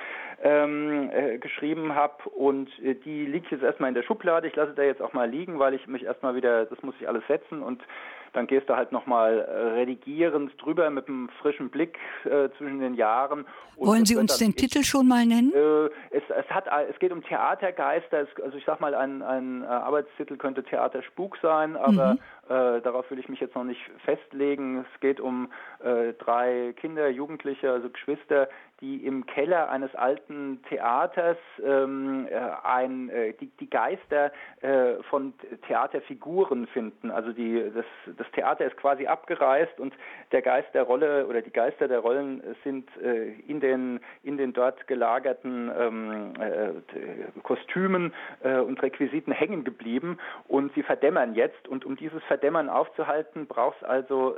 ähm, 0.42 1.12
äh, 1.14 1.38
geschrieben 1.38 1.94
habe 1.94 2.28
und 2.30 2.68
äh, 2.80 2.96
die 2.96 3.26
liegt 3.28 3.52
jetzt 3.52 3.64
erstmal 3.64 3.90
in 3.90 3.96
der 3.96 4.04
Schublade. 4.04 4.48
Ich 4.48 4.56
lasse 4.56 4.74
da 4.74 4.82
jetzt 4.82 5.02
auch 5.02 5.14
mal 5.14 5.30
liegen, 5.30 5.60
weil 5.60 5.76
ich 5.76 5.86
mich 5.88 6.04
erstmal 6.04 6.36
wieder, 6.36 6.66
das 6.66 6.82
muss 6.82 6.96
ich 7.00 7.08
alles 7.08 7.26
setzen 7.28 7.62
und 7.62 7.84
dann 8.34 8.48
gehst 8.48 8.70
du 8.70 8.76
halt 8.76 8.92
nochmal 8.92 9.40
äh, 9.40 9.80
redigierend 9.80 10.54
drüber 10.62 10.90
mit 10.90 11.08
einem 11.08 11.30
frischen 11.42 11.70
Blick 11.70 11.98
äh, 12.26 12.50
zwischen 12.58 12.80
den 12.80 12.94
Jahren. 12.94 13.46
Wollen 13.78 14.06
Sie 14.06 14.16
uns 14.16 14.38
den 14.38 14.52
ich, 14.52 14.56
Titel 14.56 14.84
schon 14.84 15.08
mal 15.08 15.26
nennen? 15.26 15.52
Äh, 15.54 16.16
es, 16.16 16.24
es, 16.30 16.50
hat, 16.50 16.66
es 16.90 16.98
geht 17.00 17.12
um 17.12 17.24
Theatergeister. 17.24 18.22
Es, 18.22 18.44
also 18.44 18.58
ich 18.58 18.66
sag 18.66 18.80
mal, 18.80 18.94
ein, 18.96 19.22
ein 19.22 19.64
äh, 19.64 19.66
Arbeitstitel 19.66 20.38
könnte 20.38 20.64
Theaterspuk 20.64 21.38
sein, 21.42 21.76
aber 21.76 22.14
mhm. 22.14 22.20
Äh, 22.52 22.82
darauf 22.82 23.10
will 23.10 23.20
ich 23.20 23.30
mich 23.30 23.40
jetzt 23.40 23.56
noch 23.56 23.64
nicht 23.64 23.80
festlegen. 24.04 24.86
Es 24.94 25.00
geht 25.00 25.22
um 25.22 25.50
äh, 25.82 26.12
drei 26.14 26.74
Kinder, 26.76 27.08
Jugendliche, 27.08 27.72
also 27.72 27.90
Geschwister, 27.90 28.50
die 28.82 29.06
im 29.06 29.26
Keller 29.26 29.70
eines 29.70 29.94
alten 29.96 30.62
Theaters 30.68 31.38
ähm, 31.64 32.28
äh, 32.30 32.36
ein, 32.64 33.10
äh, 33.10 33.34
die, 33.34 33.48
die 33.60 33.70
Geister 33.70 34.32
äh, 34.62 34.96
von 35.10 35.34
Theaterfiguren 35.68 36.68
finden. 36.68 37.12
Also 37.12 37.32
die, 37.32 37.72
das, 37.74 37.86
das 38.18 38.30
Theater 38.32 38.66
ist 38.66 38.76
quasi 38.76 39.06
abgereist 39.06 39.80
und 39.80 39.94
der 40.32 40.42
Geist 40.42 40.74
der 40.74 40.84
Rolle 40.84 41.28
oder 41.28 41.42
die 41.42 41.52
Geister 41.52 41.88
der 41.88 42.00
Rollen 42.00 42.42
sind 42.64 42.90
äh, 42.98 43.34
in, 43.48 43.62
den, 43.62 44.00
in 44.24 44.38
den 44.38 44.52
dort 44.52 44.88
gelagerten 44.88 45.72
ähm, 45.78 46.34
äh, 46.40 47.40
Kostümen 47.44 48.14
äh, 48.44 48.58
und 48.58 48.82
Requisiten 48.82 49.32
hängen 49.32 49.64
geblieben 49.64 50.18
und 50.48 50.74
sie 50.74 50.84
verdämmern 50.84 51.36
jetzt. 51.36 51.68
Und 51.68 51.86
um 51.86 51.96
dieses 51.96 52.24
Verdämmern 52.24 52.41
aufzuhalten, 52.70 53.48
braucht 53.48 53.78
es 53.82 53.88
also 53.88 54.36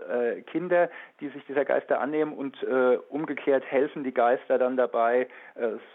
Kinder, 0.47 0.89
die 1.19 1.29
sich 1.29 1.45
dieser 1.45 1.65
Geister 1.65 1.99
annehmen 1.99 2.33
und 2.33 2.63
umgekehrt 3.09 3.63
helfen 3.65 4.03
die 4.03 4.13
Geister 4.13 4.57
dann 4.57 4.77
dabei, 4.77 5.27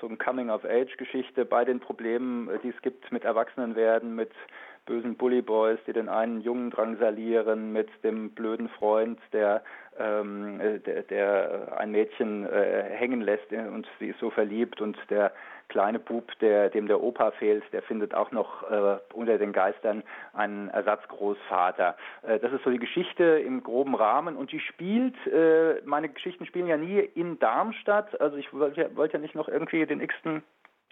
so 0.01 0.09
ein 0.09 0.19
Coming-of-Age-Geschichte 0.19 1.45
bei 1.45 1.65
den 1.65 1.81
Problemen, 1.81 2.51
die 2.63 2.71
es 2.71 2.83
gibt 2.83 3.11
mit 3.13 3.25
Erwachsenenwerden, 3.25 4.15
mit 4.15 4.31
bösen 4.89 5.17
Bully 5.17 5.43
Boys, 5.43 5.79
die 5.87 5.93
den 5.93 6.09
einen 6.09 6.41
Jungen 6.41 6.71
drangsalieren 6.71 7.73
mit 7.73 7.89
dem 8.03 8.31
blöden 8.31 8.71
Freund, 8.71 9.21
der, 9.33 9.63
ähm, 9.99 10.59
der, 10.87 11.03
der 11.03 11.77
ein 11.79 11.91
Mädchen 11.91 12.47
äh, 12.47 12.85
hängen 12.91 13.21
lässt 13.21 13.53
und 13.53 13.87
sie 14.01 14.09
ist 14.09 14.19
so 14.19 14.31
verliebt. 14.31 14.81
Und 14.81 14.97
der 15.11 15.33
kleine 15.69 15.99
Bub, 15.99 16.33
der, 16.41 16.71
dem 16.71 16.87
der 16.87 17.03
Opa 17.03 17.33
fehlt, 17.33 17.63
der 17.73 17.83
findet 17.83 18.15
auch 18.15 18.31
noch 18.31 18.63
äh, 18.71 18.99
unter 19.13 19.37
den 19.37 19.53
Geistern 19.53 20.03
einen 20.33 20.69
Ersatzgroßvater. 20.69 21.97
Äh, 22.23 22.39
das 22.39 22.53
ist 22.53 22.65
so 22.65 22.71
die 22.71 22.79
Geschichte 22.79 23.25
im 23.25 23.63
groben 23.63 23.95
Rahmen. 23.95 24.37
Und 24.37 24.53
die 24.53 24.61
spielt, 24.61 25.15
äh, 25.27 25.83
meine 25.85 26.09
Geschichten 26.09 26.47
spielen 26.47 26.67
ja 26.67 26.79
nie 26.79 26.99
in 26.99 27.39
Darmstadt, 27.39 28.19
also 28.21 28.39
ich 28.39 28.53
wollte, 28.55 28.91
wollte 28.97 29.15
ja 29.15 29.21
nicht 29.21 29.35
noch 29.35 29.49
irgendwie 29.49 29.85
den 29.85 30.01
x-ten 30.01 30.43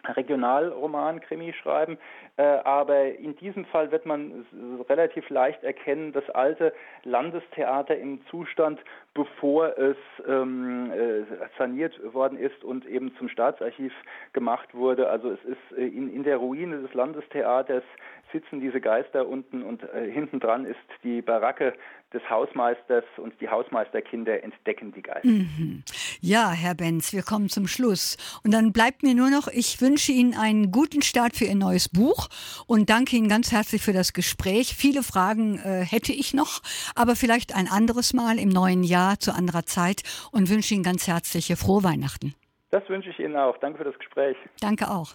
Regionalroman, 0.09 1.21
Krimi 1.21 1.53
schreiben, 1.53 1.99
äh, 2.37 2.43
aber 2.43 3.15
in 3.19 3.37
diesem 3.37 3.65
Fall 3.67 3.91
wird 3.91 4.07
man 4.07 4.47
relativ 4.89 5.29
leicht 5.31 5.63
erkennen, 5.65 6.13
das 6.13 6.29
alte 6.31 6.73
Landestheater 7.05 7.97
im 7.97 8.21
Zustand, 8.31 8.81
bevor 9.15 9.77
es 9.79 9.97
ähm, 10.29 10.93
äh, 10.93 11.25
saniert 11.59 11.99
worden 12.13 12.39
ist 12.39 12.63
und 12.65 12.87
eben 12.87 13.15
zum 13.17 13.29
Staatsarchiv 13.29 13.93
gemacht 14.33 14.75
wurde. 14.75 15.09
Also 15.09 15.31
es 15.31 15.45
ist 15.45 15.79
äh, 15.79 15.87
in, 15.87 16.13
in 16.15 16.23
der 16.25 16.37
Ruine 16.37 16.83
des 16.83 16.93
Landestheaters 16.95 17.85
sitzen 18.33 18.61
diese 18.61 18.81
Geister 18.81 19.27
unten 19.27 19.63
und 19.63 19.83
äh, 19.83 20.11
hinten 20.11 20.41
dran 20.41 20.65
ist 20.65 20.77
die 21.03 21.23
Baracke 21.23 21.75
des 22.13 22.23
Hausmeisters 22.31 23.05
und 23.17 23.35
die 23.41 23.49
Hausmeisterkinder 23.49 24.43
entdecken 24.43 24.93
die 24.93 25.03
Geister. 25.03 25.29
Mhm. 25.29 25.83
Ja, 26.21 26.51
Herr 26.53 26.75
Benz, 26.75 27.13
wir 27.13 27.23
kommen 27.23 27.49
zum 27.49 27.67
Schluss. 27.67 28.17
Und 28.45 28.55
dann 28.55 28.73
bleibt 28.73 29.03
mir 29.03 29.15
nur 29.15 29.31
noch, 29.31 29.49
ich 29.49 29.81
wünsche 29.81 30.13
Ihnen 30.13 30.35
einen 30.35 30.71
guten 30.71 31.03
Start 31.03 31.37
für 31.37 31.45
Ihr 31.45 31.57
neues 31.57 31.89
Buch 31.89 32.29
und 32.67 32.91
danke 32.91 33.17
Ihnen 33.17 33.29
ganz 33.29 33.53
herzlich 33.53 33.83
für 33.83 33.93
das 33.93 34.13
Gespräch. 34.13 34.75
Viele 34.77 35.03
Fragen 35.03 35.59
äh, 35.59 35.85
hätte 35.85 36.13
ich 36.13 36.33
noch, 36.33 36.63
aber 36.95 37.17
vielleicht 37.17 37.55
ein 37.55 37.69
anderes 37.69 38.13
Mal 38.13 38.39
im 38.39 38.49
neuen 38.49 38.85
Jahr 38.85 39.19
zu 39.19 39.33
anderer 39.33 39.65
Zeit 39.65 40.03
und 40.33 40.49
wünsche 40.49 40.75
Ihnen 40.75 40.85
ganz 40.85 41.07
herzliche 41.07 41.57
frohe 41.57 41.83
Weihnachten. 41.83 42.35
Das 42.71 42.89
wünsche 42.89 43.11
ich 43.11 43.19
Ihnen 43.19 43.37
auch. 43.37 43.57
Danke 43.59 43.79
für 43.79 43.85
das 43.85 43.99
Gespräch. 43.99 44.37
Danke 44.61 44.91
auch. 44.91 45.15